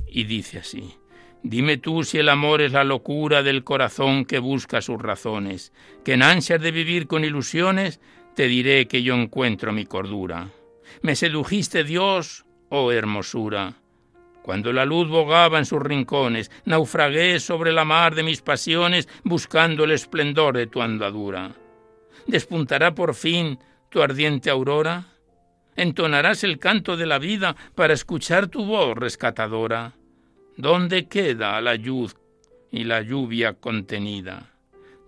y 0.08 0.24
dice 0.24 0.60
así. 0.60 0.96
Dime 1.44 1.78
tú 1.78 2.04
si 2.04 2.18
el 2.18 2.30
amor 2.30 2.62
es 2.62 2.72
la 2.72 2.86
locura 2.86 3.44
del 3.44 3.64
corazón 3.66 4.24
que 4.24 4.40
busca 4.40 4.82
sus 4.82 5.02
razones, 5.02 5.74
que 6.06 6.14
en 6.14 6.24
ansias 6.24 6.62
de 6.62 6.72
vivir 6.72 7.08
con 7.08 7.26
ilusiones 7.26 8.00
te 8.36 8.48
diré 8.48 8.88
que 8.88 9.04
yo 9.04 9.16
encuentro 9.16 9.74
mi 9.74 9.86
cordura. 9.86 10.50
Me 11.02 11.16
sedujiste 11.16 11.84
Dios, 11.84 12.46
oh 12.70 12.92
hermosura. 12.92 13.76
Cuando 14.42 14.72
la 14.72 14.86
luz 14.86 15.10
bogaba 15.10 15.60
en 15.60 15.66
sus 15.66 15.82
rincones, 15.82 16.50
naufragué 16.64 17.42
sobre 17.42 17.74
la 17.74 17.84
mar 17.84 18.16
de 18.16 18.24
mis 18.24 18.42
pasiones 18.42 19.10
buscando 19.26 19.84
el 19.84 19.92
esplendor 19.92 20.56
de 20.56 20.68
tu 20.68 20.82
andadura. 20.82 21.52
¿Despuntará 22.28 22.96
por 22.96 23.14
fin 23.14 23.60
tu 23.90 24.02
ardiente 24.02 24.50
aurora? 24.50 25.17
Entonarás 25.78 26.44
el 26.44 26.60
canto 26.60 26.98
de 26.98 27.06
la 27.06 27.20
vida 27.20 27.56
para 27.76 27.94
escuchar 27.94 28.48
tu 28.48 28.66
voz 28.66 28.98
rescatadora. 28.98 29.94
¿Dónde 30.58 31.08
queda 31.08 31.62
la 31.62 31.76
luz 31.76 32.18
y 32.72 32.84
la 32.84 33.02
lluvia 33.02 33.54
contenida? 33.54 34.52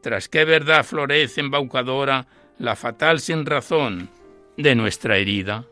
Tras 0.01 0.29
qué 0.29 0.45
verdad 0.45 0.85
florece 0.85 1.41
embaucadora 1.41 2.27
la 2.59 2.75
fatal 2.75 3.19
sin 3.19 3.45
razón 3.45 4.09
de 4.55 4.75
nuestra 4.75 5.17
herida. 5.17 5.65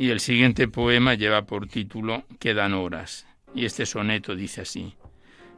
Y 0.00 0.08
el 0.08 0.20
siguiente 0.20 0.66
poema 0.66 1.12
lleva 1.12 1.44
por 1.44 1.66
título 1.66 2.24
Quedan 2.38 2.72
horas. 2.72 3.26
Y 3.54 3.66
este 3.66 3.84
soneto 3.84 4.34
dice 4.34 4.62
así. 4.62 4.94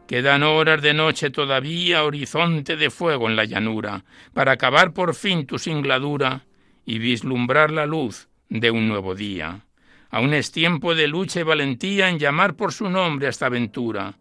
Quedan 0.08 0.42
horas 0.42 0.82
de 0.82 0.94
noche 0.94 1.30
todavía, 1.30 2.02
horizonte 2.02 2.74
de 2.74 2.90
fuego 2.90 3.30
en 3.30 3.36
la 3.36 3.44
llanura, 3.44 4.04
para 4.34 4.50
acabar 4.50 4.92
por 4.94 5.14
fin 5.14 5.46
tu 5.46 5.60
singladura 5.60 6.44
y 6.84 6.98
vislumbrar 6.98 7.70
la 7.70 7.86
luz 7.86 8.28
de 8.48 8.72
un 8.72 8.88
nuevo 8.88 9.14
día. 9.14 9.64
Aún 10.10 10.34
es 10.34 10.50
tiempo 10.50 10.96
de 10.96 11.06
lucha 11.06 11.38
y 11.38 11.44
valentía 11.44 12.08
en 12.08 12.18
llamar 12.18 12.56
por 12.56 12.72
su 12.72 12.90
nombre 12.90 13.28
a 13.28 13.30
esta 13.30 13.46
aventura. 13.46 14.18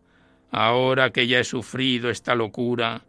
Ahora 0.52 1.10
que 1.10 1.26
ya 1.26 1.40
he 1.40 1.44
sufrido 1.44 2.12
esta 2.12 2.36
locura 2.36 3.02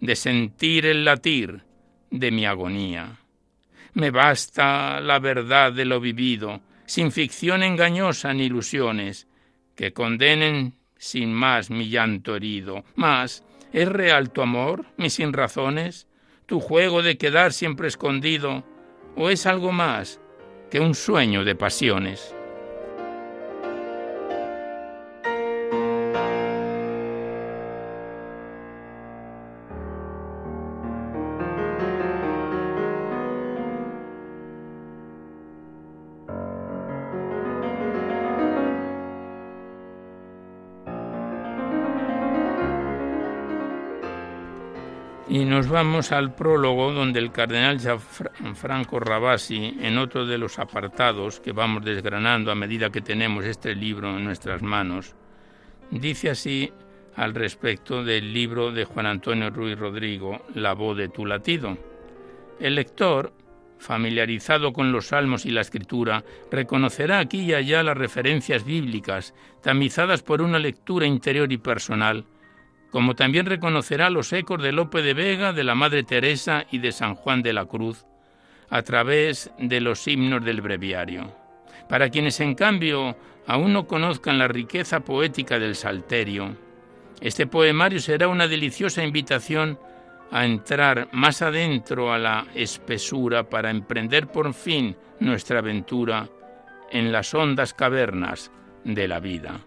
de 0.00 0.16
sentir 0.16 0.86
el 0.86 1.04
latir 1.04 1.64
de 2.10 2.30
mi 2.30 2.46
agonía. 2.46 3.18
Me 3.96 4.10
basta 4.10 5.00
la 5.00 5.18
verdad 5.18 5.72
de 5.72 5.86
lo 5.86 6.00
vivido, 6.00 6.60
sin 6.84 7.10
ficción 7.10 7.62
engañosa 7.62 8.34
ni 8.34 8.44
ilusiones, 8.44 9.26
que 9.74 9.92
condenen 9.92 10.74
sin 10.98 11.32
más 11.32 11.70
mi 11.70 11.88
llanto 11.88 12.36
herido. 12.36 12.84
Mas, 12.94 13.42
¿es 13.72 13.88
real 13.88 14.30
tu 14.30 14.42
amor, 14.42 14.84
mis 14.98 15.14
sinrazones? 15.14 16.06
tu 16.46 16.60
juego 16.60 17.02
de 17.02 17.18
quedar 17.18 17.52
siempre 17.54 17.88
escondido, 17.88 18.62
o 19.16 19.30
es 19.30 19.46
algo 19.46 19.72
más 19.72 20.20
que 20.70 20.78
un 20.78 20.94
sueño 20.94 21.42
de 21.44 21.56
pasiones? 21.56 22.35
Nos 45.56 45.68
vamos 45.70 46.12
al 46.12 46.34
prólogo 46.34 46.92
donde 46.92 47.18
el 47.18 47.32
cardenal 47.32 47.80
Franco 47.80 49.00
Rabasi, 49.00 49.78
en 49.80 49.96
otro 49.96 50.26
de 50.26 50.36
los 50.36 50.58
apartados 50.58 51.40
que 51.40 51.52
vamos 51.52 51.82
desgranando 51.82 52.52
a 52.52 52.54
medida 52.54 52.90
que 52.90 53.00
tenemos 53.00 53.42
este 53.46 53.74
libro 53.74 54.18
en 54.18 54.24
nuestras 54.24 54.60
manos, 54.60 55.14
dice 55.90 56.28
así 56.28 56.70
al 57.14 57.34
respecto 57.34 58.04
del 58.04 58.34
libro 58.34 58.70
de 58.70 58.84
Juan 58.84 59.06
Antonio 59.06 59.48
Ruiz 59.48 59.78
Rodrigo, 59.78 60.42
La 60.54 60.74
voz 60.74 60.94
de 60.98 61.08
tu 61.08 61.24
latido. 61.24 61.78
El 62.60 62.74
lector, 62.74 63.32
familiarizado 63.78 64.74
con 64.74 64.92
los 64.92 65.06
salmos 65.06 65.46
y 65.46 65.52
la 65.52 65.62
escritura, 65.62 66.22
reconocerá 66.50 67.18
aquí 67.18 67.40
y 67.40 67.54
allá 67.54 67.82
las 67.82 67.96
referencias 67.96 68.62
bíblicas, 68.62 69.32
tamizadas 69.62 70.22
por 70.22 70.42
una 70.42 70.58
lectura 70.58 71.06
interior 71.06 71.50
y 71.50 71.56
personal, 71.56 72.26
como 72.90 73.14
también 73.14 73.46
reconocerá 73.46 74.10
los 74.10 74.32
ecos 74.32 74.62
de 74.62 74.72
Lope 74.72 75.02
de 75.02 75.14
Vega, 75.14 75.52
de 75.52 75.64
la 75.64 75.74
Madre 75.74 76.02
Teresa 76.02 76.66
y 76.70 76.78
de 76.78 76.92
San 76.92 77.14
Juan 77.14 77.42
de 77.42 77.52
la 77.52 77.66
Cruz, 77.66 78.06
a 78.70 78.82
través 78.82 79.50
de 79.58 79.80
los 79.80 80.06
himnos 80.08 80.44
del 80.44 80.60
breviario. 80.60 81.32
Para 81.88 82.10
quienes 82.10 82.40
en 82.40 82.54
cambio 82.54 83.16
aún 83.46 83.72
no 83.72 83.86
conozcan 83.86 84.38
la 84.38 84.48
riqueza 84.48 85.00
poética 85.00 85.58
del 85.58 85.76
Salterio, 85.76 86.56
este 87.20 87.46
poemario 87.46 88.00
será 88.00 88.28
una 88.28 88.48
deliciosa 88.48 89.02
invitación 89.02 89.78
a 90.30 90.44
entrar 90.44 91.08
más 91.12 91.42
adentro 91.42 92.12
a 92.12 92.18
la 92.18 92.46
espesura 92.54 93.48
para 93.48 93.70
emprender 93.70 94.26
por 94.26 94.52
fin 94.52 94.96
nuestra 95.20 95.60
aventura 95.60 96.28
en 96.90 97.12
las 97.12 97.32
hondas 97.34 97.72
cavernas 97.74 98.50
de 98.84 99.08
la 99.08 99.20
vida. 99.20 99.60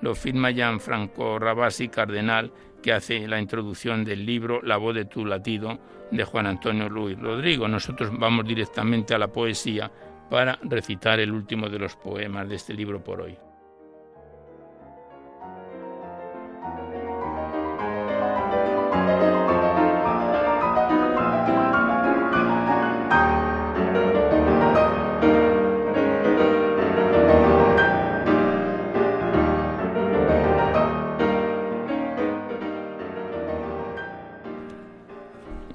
Lo 0.00 0.14
firma 0.14 0.50
Gianfranco 0.50 1.38
Rabasi, 1.38 1.88
cardenal, 1.88 2.52
que 2.82 2.92
hace 2.92 3.26
la 3.26 3.40
introducción 3.40 4.04
del 4.04 4.24
libro 4.24 4.60
La 4.62 4.76
voz 4.76 4.94
de 4.94 5.06
tu 5.06 5.24
latido 5.24 5.78
de 6.10 6.24
Juan 6.24 6.46
Antonio 6.46 6.88
Luis 6.88 7.18
Rodrigo. 7.18 7.66
Nosotros 7.66 8.10
vamos 8.12 8.46
directamente 8.46 9.14
a 9.14 9.18
la 9.18 9.28
poesía 9.28 9.90
para 10.30 10.58
recitar 10.62 11.20
el 11.20 11.32
último 11.32 11.68
de 11.68 11.78
los 11.78 11.96
poemas 11.96 12.48
de 12.48 12.56
este 12.56 12.74
libro 12.74 13.02
por 13.02 13.20
hoy. 13.22 13.36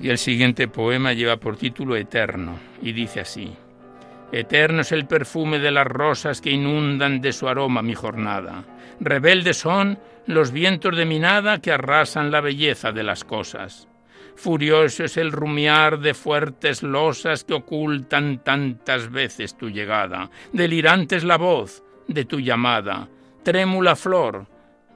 Y 0.01 0.09
el 0.09 0.17
siguiente 0.17 0.67
poema 0.67 1.13
lleva 1.13 1.37
por 1.37 1.57
título 1.57 1.95
Eterno 1.95 2.57
y 2.81 2.91
dice 2.91 3.19
así. 3.19 3.53
Eterno 4.31 4.81
es 4.81 4.91
el 4.91 5.05
perfume 5.05 5.59
de 5.59 5.69
las 5.69 5.85
rosas 5.85 6.41
que 6.41 6.49
inundan 6.49 7.21
de 7.21 7.31
su 7.33 7.47
aroma 7.47 7.83
mi 7.83 7.93
jornada. 7.93 8.63
Rebeldes 8.99 9.57
son 9.57 9.99
los 10.25 10.51
vientos 10.51 10.95
de 10.95 11.05
mi 11.05 11.19
nada 11.19 11.59
que 11.59 11.71
arrasan 11.71 12.31
la 12.31 12.41
belleza 12.41 12.91
de 12.91 13.03
las 13.03 13.23
cosas. 13.23 13.87
Furioso 14.35 15.03
es 15.03 15.17
el 15.17 15.31
rumiar 15.31 15.99
de 15.99 16.15
fuertes 16.15 16.81
losas 16.81 17.43
que 17.43 17.53
ocultan 17.53 18.39
tantas 18.43 19.11
veces 19.11 19.55
tu 19.55 19.69
llegada. 19.69 20.31
Delirante 20.51 21.17
es 21.17 21.23
la 21.23 21.37
voz 21.37 21.83
de 22.07 22.25
tu 22.25 22.39
llamada, 22.39 23.07
trémula 23.43 23.95
flor 23.95 24.47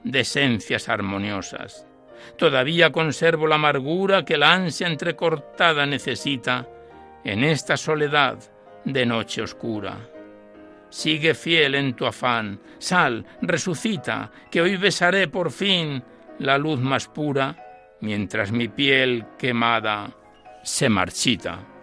de 0.02 0.20
esencias 0.20 0.88
armoniosas. 0.88 1.86
Todavía 2.36 2.92
conservo 2.92 3.46
la 3.46 3.54
amargura 3.54 4.24
que 4.24 4.36
la 4.36 4.52
ansia 4.52 4.86
entrecortada 4.86 5.86
necesita 5.86 6.68
en 7.24 7.44
esta 7.44 7.76
soledad 7.76 8.38
de 8.84 9.06
noche 9.06 9.42
oscura. 9.42 9.98
Sigue 10.90 11.34
fiel 11.34 11.74
en 11.74 11.94
tu 11.94 12.06
afán, 12.06 12.60
sal, 12.78 13.26
resucita, 13.42 14.30
que 14.50 14.60
hoy 14.60 14.76
besaré 14.76 15.28
por 15.28 15.50
fin 15.50 16.02
la 16.38 16.58
luz 16.58 16.80
más 16.80 17.08
pura, 17.08 17.56
mientras 18.00 18.52
mi 18.52 18.68
piel 18.68 19.24
quemada 19.38 20.10
se 20.62 20.88
marchita. 20.88 21.75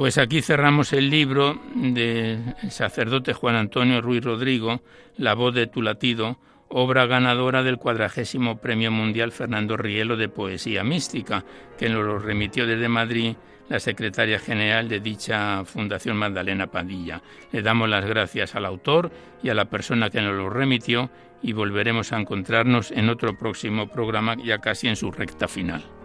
Pues 0.00 0.16
aquí 0.16 0.40
cerramos 0.40 0.94
el 0.94 1.10
libro 1.10 1.60
del 1.74 2.54
sacerdote 2.70 3.34
Juan 3.34 3.54
Antonio 3.54 4.00
Ruiz 4.00 4.24
Rodrigo, 4.24 4.80
La 5.18 5.34
voz 5.34 5.54
de 5.54 5.66
tu 5.66 5.82
latido, 5.82 6.38
obra 6.68 7.04
ganadora 7.04 7.62
del 7.62 7.76
cuadragésimo 7.76 8.62
Premio 8.62 8.90
Mundial 8.90 9.30
Fernando 9.30 9.76
Rielo 9.76 10.16
de 10.16 10.30
Poesía 10.30 10.84
Mística, 10.84 11.44
que 11.76 11.90
nos 11.90 12.02
lo 12.02 12.18
remitió 12.18 12.66
desde 12.66 12.88
Madrid 12.88 13.36
la 13.68 13.78
secretaria 13.78 14.38
general 14.38 14.88
de 14.88 15.00
dicha 15.00 15.66
Fundación 15.66 16.16
Magdalena 16.16 16.68
Padilla. 16.68 17.20
Le 17.52 17.60
damos 17.60 17.90
las 17.90 18.06
gracias 18.06 18.54
al 18.54 18.64
autor 18.64 19.10
y 19.42 19.50
a 19.50 19.54
la 19.54 19.68
persona 19.68 20.08
que 20.08 20.22
nos 20.22 20.34
lo 20.34 20.48
remitió 20.48 21.10
y 21.42 21.52
volveremos 21.52 22.14
a 22.14 22.18
encontrarnos 22.18 22.90
en 22.90 23.10
otro 23.10 23.36
próximo 23.36 23.88
programa 23.88 24.34
ya 24.42 24.60
casi 24.60 24.88
en 24.88 24.96
su 24.96 25.10
recta 25.10 25.46
final. 25.46 25.99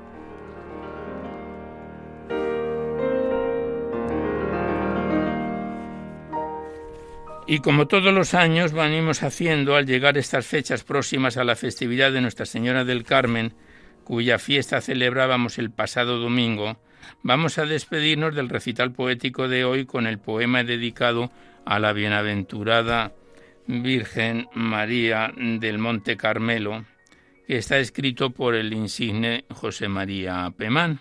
Y 7.47 7.59
como 7.59 7.87
todos 7.87 8.11
los 8.11 8.33
años 8.33 8.73
venimos 8.73 9.21
haciendo 9.21 9.75
al 9.75 9.85
llegar 9.85 10.17
estas 10.17 10.47
fechas 10.47 10.83
próximas 10.83 11.37
a 11.37 11.43
la 11.43 11.55
festividad 11.55 12.11
de 12.11 12.21
Nuestra 12.21 12.47
Señora 12.47 12.85
del 12.85 13.03
Carmen, 13.03 13.53
cuya 14.03 14.39
fiesta 14.39 14.81
celebrábamos 14.81 15.59
el 15.59 15.69
pasado 15.69 16.17
domingo, 16.17 16.77
vamos 17.21 17.59
a 17.59 17.65
despedirnos 17.65 18.33
del 18.33 18.49
recital 18.49 18.93
poético 18.93 19.47
de 19.47 19.63
hoy 19.63 19.85
con 19.85 20.07
el 20.07 20.17
poema 20.17 20.63
dedicado 20.63 21.31
a 21.65 21.77
la 21.77 21.93
bienaventurada 21.93 23.13
Virgen 23.67 24.47
María 24.53 25.31
del 25.37 25.77
Monte 25.77 26.17
Carmelo, 26.17 26.85
que 27.45 27.57
está 27.57 27.77
escrito 27.77 28.31
por 28.31 28.55
el 28.55 28.73
insigne 28.73 29.45
José 29.49 29.87
María 29.87 30.51
Pemán. 30.57 30.99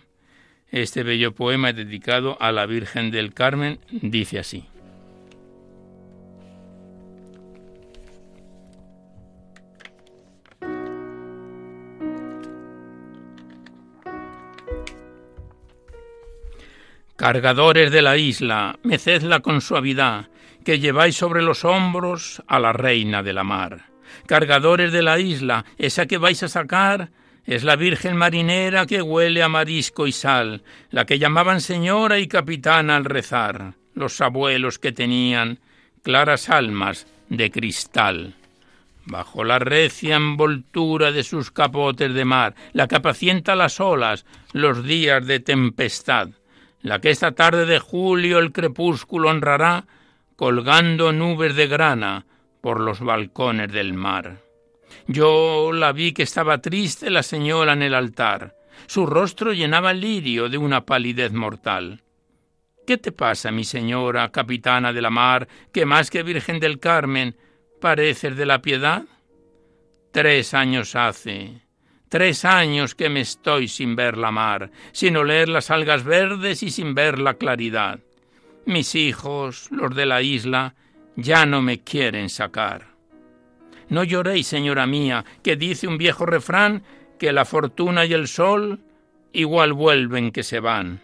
Este 0.71 1.05
bello 1.05 1.35
poema 1.35 1.73
dedicado 1.73 2.37
a 2.39 2.53
la 2.53 2.67
Virgen 2.67 3.11
del 3.11 3.33
Carmen 3.33 3.79
dice 3.91 4.39
así. 4.39 4.67
Cargadores 17.17 17.93
de 17.93 18.03
la 18.03 18.17
isla, 18.17 18.77
mecedla 18.83 19.39
con 19.39 19.61
suavidad, 19.61 20.29
que 20.65 20.81
lleváis 20.81 21.15
sobre 21.17 21.43
los 21.43 21.65
hombros 21.65 22.43
a 22.49 22.59
la 22.59 22.73
reina 22.73 23.23
de 23.23 23.33
la 23.33 23.45
mar. 23.45 23.87
Cargadores 24.27 24.91
de 24.91 25.03
la 25.03 25.21
isla, 25.21 25.65
esa 25.79 26.07
que 26.07 26.19
vais 26.19 26.43
a 26.43 26.49
sacar 26.49 27.11
es 27.45 27.63
la 27.63 27.77
Virgen 27.77 28.17
marinera 28.17 28.87
que 28.87 29.01
huele 29.01 29.45
a 29.45 29.49
marisco 29.49 30.09
y 30.09 30.13
sal, 30.13 30.65
la 30.91 31.07
que 31.07 31.21
llamaban 31.21 31.61
señora 31.61 32.19
y 32.19 32.27
capitana 32.27 32.97
al 32.97 33.05
rezar, 33.05 33.75
los 33.95 34.21
abuelos 34.21 34.81
que 34.81 34.91
tenían 34.91 35.61
claras 36.03 36.51
almas 36.51 37.07
de 37.29 37.53
cristal. 37.53 38.35
Bajo 39.07 39.45
la 39.45 39.61
recia 39.61 40.17
envoltura 40.17 41.13
de 41.13 41.23
sus 41.23 41.53
capotes 41.53 42.13
de 42.13 42.25
mar, 42.25 42.57
la 42.73 42.89
que 42.89 42.97
apacienta 42.97 43.55
las 43.55 43.79
olas 43.79 44.25
los 44.53 44.83
días 44.83 45.25
de 45.27 45.39
tempestad, 45.39 46.31
la 46.85 47.01
que 47.01 47.11
esta 47.11 47.33
tarde 47.33 47.65
de 47.65 47.79
julio 47.79 48.39
el 48.39 48.53
crepúsculo 48.53 49.31
honrará, 49.31 49.87
colgando 50.37 51.13
nubes 51.13 51.57
de 51.57 51.67
grana 51.67 52.27
por 52.61 52.79
los 52.79 53.01
balcones 53.01 53.73
del 53.73 53.95
mar. 53.95 54.43
Yo 55.09 55.73
la 55.73 55.93
vi 55.93 56.13
que 56.13 56.25
estaba 56.25 56.59
triste 56.59 57.09
la 57.09 57.23
señora 57.23 57.73
en 57.73 57.81
el 57.81 57.95
altar. 57.95 58.55
Su 58.87 59.07
rostro 59.07 59.55
llenaba 59.55 59.95
lirio 59.95 60.51
de 60.51 60.59
una 60.59 60.85
palidez 60.85 61.33
mortal. 61.33 62.03
¿Qué 62.87 62.99
te 62.99 63.13
pasa, 63.13 63.51
mi 63.51 63.65
señora, 63.65 64.31
capitana 64.31 64.93
de 64.93 65.01
la 65.01 65.11
mar, 65.11 65.49
que 65.73 65.87
más 65.87 66.11
que 66.11 66.23
Virgen 66.23 66.61
del 66.61 66.81
Carmen 66.81 67.35
pareces 67.81 68.37
de 68.37 68.45
la 68.45 68.61
piedad? 68.61 69.05
Tres 70.13 70.53
años 70.53 70.95
hace, 70.97 71.63
tres 72.15 72.45
años 72.45 72.95
que 72.95 73.09
me 73.09 73.23
estoy 73.23 73.67
sin 73.67 73.97
ver 73.97 74.17
la 74.17 74.31
mar, 74.31 74.71
sin 74.93 75.17
oler 75.17 75.49
las 75.49 75.73
algas 75.73 76.05
verdes 76.05 76.63
y 76.63 76.71
sin 76.71 76.95
ver 76.95 77.19
la 77.19 77.35
claridad. 77.35 77.99
Mis 78.67 78.95
hijos, 78.95 79.67
los 79.73 79.97
de 79.97 80.07
la 80.07 80.23
isla, 80.23 80.77
ya 81.17 81.45
no 81.45 81.61
me 81.61 81.81
quieren 81.81 82.31
sacar. 82.31 82.87
No 83.89 84.05
lloréis, 84.05 84.47
señora 84.47 84.87
mía, 84.87 85.25
que 85.43 85.57
dice 85.57 85.89
un 85.89 85.99
viejo 85.99 86.25
refrán 86.25 86.85
que 87.19 87.33
la 87.33 87.45
fortuna 87.45 88.05
y 88.05 88.13
el 88.13 88.29
sol 88.29 88.79
igual 89.33 89.73
vuelven 89.73 90.31
que 90.31 90.45
se 90.45 90.61
van 90.61 91.03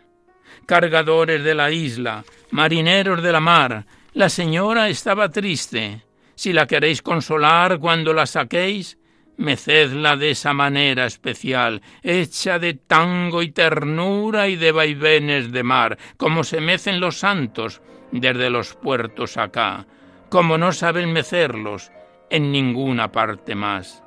cargadores 0.67 1.43
de 1.43 1.57
la 1.57 1.73
isla, 1.73 2.25
marineros 2.53 3.21
de 3.21 3.33
la 3.33 3.41
mar. 3.41 3.85
La 4.13 4.29
señora 4.29 4.89
estaba 4.89 5.29
triste. 5.29 6.05
Si 6.37 6.53
la 6.53 6.69
queréis 6.69 7.03
consolar 7.03 7.81
cuando 7.81 8.13
la 8.13 8.27
saquéis, 8.27 8.97
mecedla 9.41 10.17
de 10.17 10.33
esa 10.33 10.53
manera 10.53 11.07
especial, 11.07 11.81
hecha 12.03 12.59
de 12.59 12.75
tango 12.75 13.43
y 13.43 13.51
ternura 13.51 14.49
y 14.49 14.57
de 14.57 14.71
vaivenes 14.71 15.51
de 15.51 15.63
mar, 15.63 15.97
como 16.19 16.45
se 16.45 16.61
mecen 16.61 17.01
los 17.01 17.19
santos 17.19 17.81
desde 18.13 18.51
los 18.51 18.75
puertos 18.75 19.39
acá, 19.39 19.87
como 20.29 20.59
no 20.59 20.73
saben 20.73 21.13
mecerlos 21.13 21.91
en 22.29 22.53
ninguna 22.53 23.11
parte 23.11 23.55
más. 23.55 24.05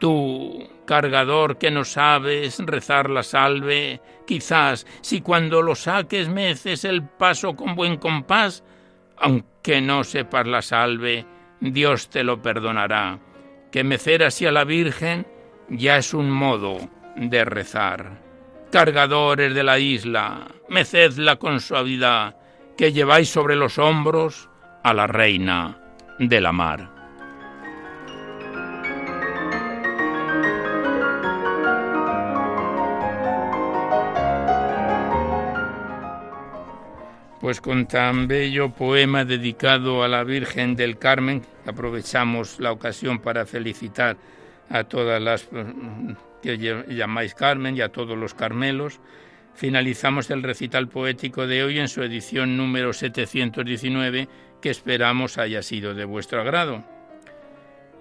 Tú, 0.00 0.68
cargador 0.86 1.56
que 1.56 1.70
no 1.70 1.84
sabes 1.84 2.58
rezar 2.58 3.08
la 3.10 3.22
salve, 3.22 4.00
quizás 4.26 4.86
si 5.02 5.20
cuando 5.20 5.62
lo 5.62 5.76
saques 5.76 6.28
meces 6.28 6.84
el 6.84 7.06
paso 7.06 7.54
con 7.54 7.76
buen 7.76 7.96
compás, 7.96 8.64
aunque 9.18 9.80
no 9.80 10.02
sepas 10.02 10.48
la 10.48 10.62
salve, 10.62 11.24
Dios 11.60 12.10
te 12.10 12.24
lo 12.24 12.42
perdonará. 12.42 13.20
Que 13.74 13.82
mecer 13.82 14.22
así 14.22 14.46
a 14.46 14.52
la 14.52 14.62
Virgen 14.62 15.26
ya 15.68 15.96
es 15.96 16.14
un 16.14 16.30
modo 16.30 16.76
de 17.16 17.44
rezar. 17.44 18.20
Cargadores 18.70 19.52
de 19.52 19.64
la 19.64 19.80
isla, 19.80 20.46
mecedla 20.68 21.40
con 21.40 21.58
suavidad, 21.58 22.36
que 22.76 22.92
lleváis 22.92 23.30
sobre 23.30 23.56
los 23.56 23.80
hombros 23.80 24.48
a 24.84 24.94
la 24.94 25.08
reina 25.08 25.76
de 26.20 26.40
la 26.40 26.52
mar. 26.52 26.88
Pues 37.40 37.60
con 37.60 37.88
tan 37.88 38.28
bello 38.28 38.70
poema 38.70 39.24
dedicado 39.24 40.04
a 40.04 40.08
la 40.08 40.22
Virgen 40.22 40.76
del 40.76 40.96
Carmen, 40.96 41.42
aprovechamos 41.66 42.60
la 42.60 42.72
ocasión 42.72 43.20
para 43.20 43.46
felicitar 43.46 44.16
a 44.70 44.84
todas 44.84 45.20
las 45.20 45.48
que 46.42 46.84
llamáis 46.88 47.34
Carmen 47.34 47.76
y 47.76 47.80
a 47.80 47.90
todos 47.90 48.16
los 48.16 48.34
Carmelos. 48.34 49.00
Finalizamos 49.54 50.30
el 50.30 50.42
recital 50.42 50.88
poético 50.88 51.46
de 51.46 51.62
hoy 51.64 51.78
en 51.78 51.88
su 51.88 52.02
edición 52.02 52.56
número 52.56 52.92
719, 52.92 54.28
que 54.60 54.70
esperamos 54.70 55.38
haya 55.38 55.62
sido 55.62 55.94
de 55.94 56.04
vuestro 56.04 56.40
agrado. 56.40 56.84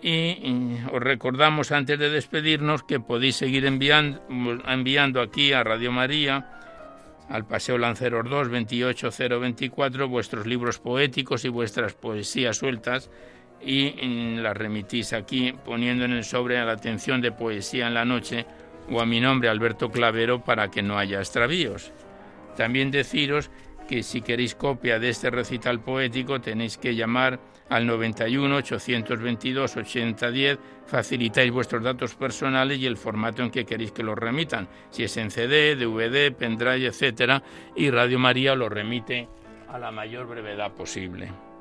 Y 0.01 0.77
os 0.91 1.01
recordamos 1.01 1.71
antes 1.71 1.97
de 1.97 2.09
despedirnos 2.09 2.83
que 2.83 2.99
podéis 2.99 3.37
seguir 3.37 3.65
enviando, 3.65 4.21
enviando 4.67 5.21
aquí 5.21 5.53
a 5.53 5.63
Radio 5.63 5.93
María 5.93 6.49
al 7.29 7.45
Paseo 7.45 7.77
Lanceros 7.77 8.29
2, 8.29 8.49
28024, 8.49 10.09
vuestros 10.09 10.45
libros 10.45 10.79
poéticos 10.79 11.45
y 11.45 11.49
vuestras 11.49 11.93
poesías 11.93 12.57
sueltas 12.57 13.09
y 13.65 13.93
las 14.41 14.55
remitís 14.55 15.13
aquí 15.13 15.53
poniendo 15.65 16.05
en 16.05 16.11
el 16.13 16.23
sobre 16.23 16.57
a 16.57 16.65
la 16.65 16.73
atención 16.73 17.21
de 17.21 17.31
Poesía 17.31 17.87
en 17.87 17.93
la 17.93 18.05
Noche 18.05 18.45
o 18.89 19.01
a 19.01 19.05
mi 19.05 19.19
nombre 19.19 19.49
Alberto 19.49 19.89
Clavero 19.89 20.43
para 20.43 20.69
que 20.69 20.81
no 20.81 20.97
haya 20.97 21.19
extravíos. 21.19 21.91
También 22.55 22.91
deciros 22.91 23.49
que 23.87 24.03
si 24.03 24.21
queréis 24.21 24.55
copia 24.55 24.99
de 24.99 25.09
este 25.09 25.29
recital 25.29 25.79
poético 25.79 26.39
tenéis 26.41 26.77
que 26.77 26.95
llamar 26.95 27.39
al 27.69 27.87
91 27.87 28.55
822 28.57 29.77
8010, 29.77 30.59
facilitáis 30.85 31.51
vuestros 31.51 31.83
datos 31.83 32.13
personales 32.15 32.77
y 32.77 32.85
el 32.85 32.97
formato 32.97 33.41
en 33.41 33.49
que 33.49 33.65
queréis 33.65 33.91
que 33.91 34.03
los 34.03 34.17
remitan, 34.17 34.67
si 34.89 35.03
es 35.03 35.17
en 35.17 35.31
CD, 35.31 35.75
DVD, 35.75 36.31
pendrive, 36.33 36.87
etcétera, 36.87 37.41
y 37.75 37.89
Radio 37.89 38.19
María 38.19 38.55
lo 38.55 38.69
remite 38.69 39.27
a 39.69 39.79
la 39.79 39.91
mayor 39.91 40.27
brevedad 40.27 40.71
posible. 40.73 41.52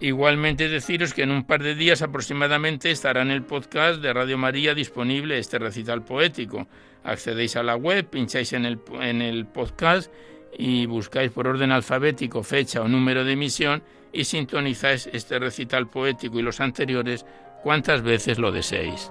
Igualmente 0.00 0.68
deciros 0.68 1.12
que 1.12 1.24
en 1.24 1.30
un 1.30 1.44
par 1.44 1.62
de 1.62 1.74
días 1.74 2.00
aproximadamente 2.00 2.90
estará 2.90 3.20
en 3.20 3.30
el 3.30 3.42
podcast 3.42 4.00
de 4.00 4.12
Radio 4.14 4.38
María 4.38 4.74
disponible 4.74 5.38
este 5.38 5.58
recital 5.58 6.02
poético. 6.02 6.66
Accedéis 7.04 7.56
a 7.56 7.62
la 7.62 7.76
web, 7.76 8.06
pincháis 8.08 8.54
en 8.54 8.64
el, 8.64 8.80
en 9.00 9.20
el 9.20 9.46
podcast 9.46 10.10
y 10.56 10.86
buscáis 10.86 11.30
por 11.30 11.46
orden 11.46 11.70
alfabético 11.70 12.42
fecha 12.42 12.80
o 12.80 12.88
número 12.88 13.24
de 13.24 13.32
emisión 13.32 13.82
y 14.10 14.24
sintonizáis 14.24 15.06
este 15.12 15.38
recital 15.38 15.88
poético 15.88 16.38
y 16.38 16.42
los 16.42 16.60
anteriores 16.60 17.26
cuantas 17.62 18.02
veces 18.02 18.38
lo 18.38 18.52
deseéis. 18.52 19.10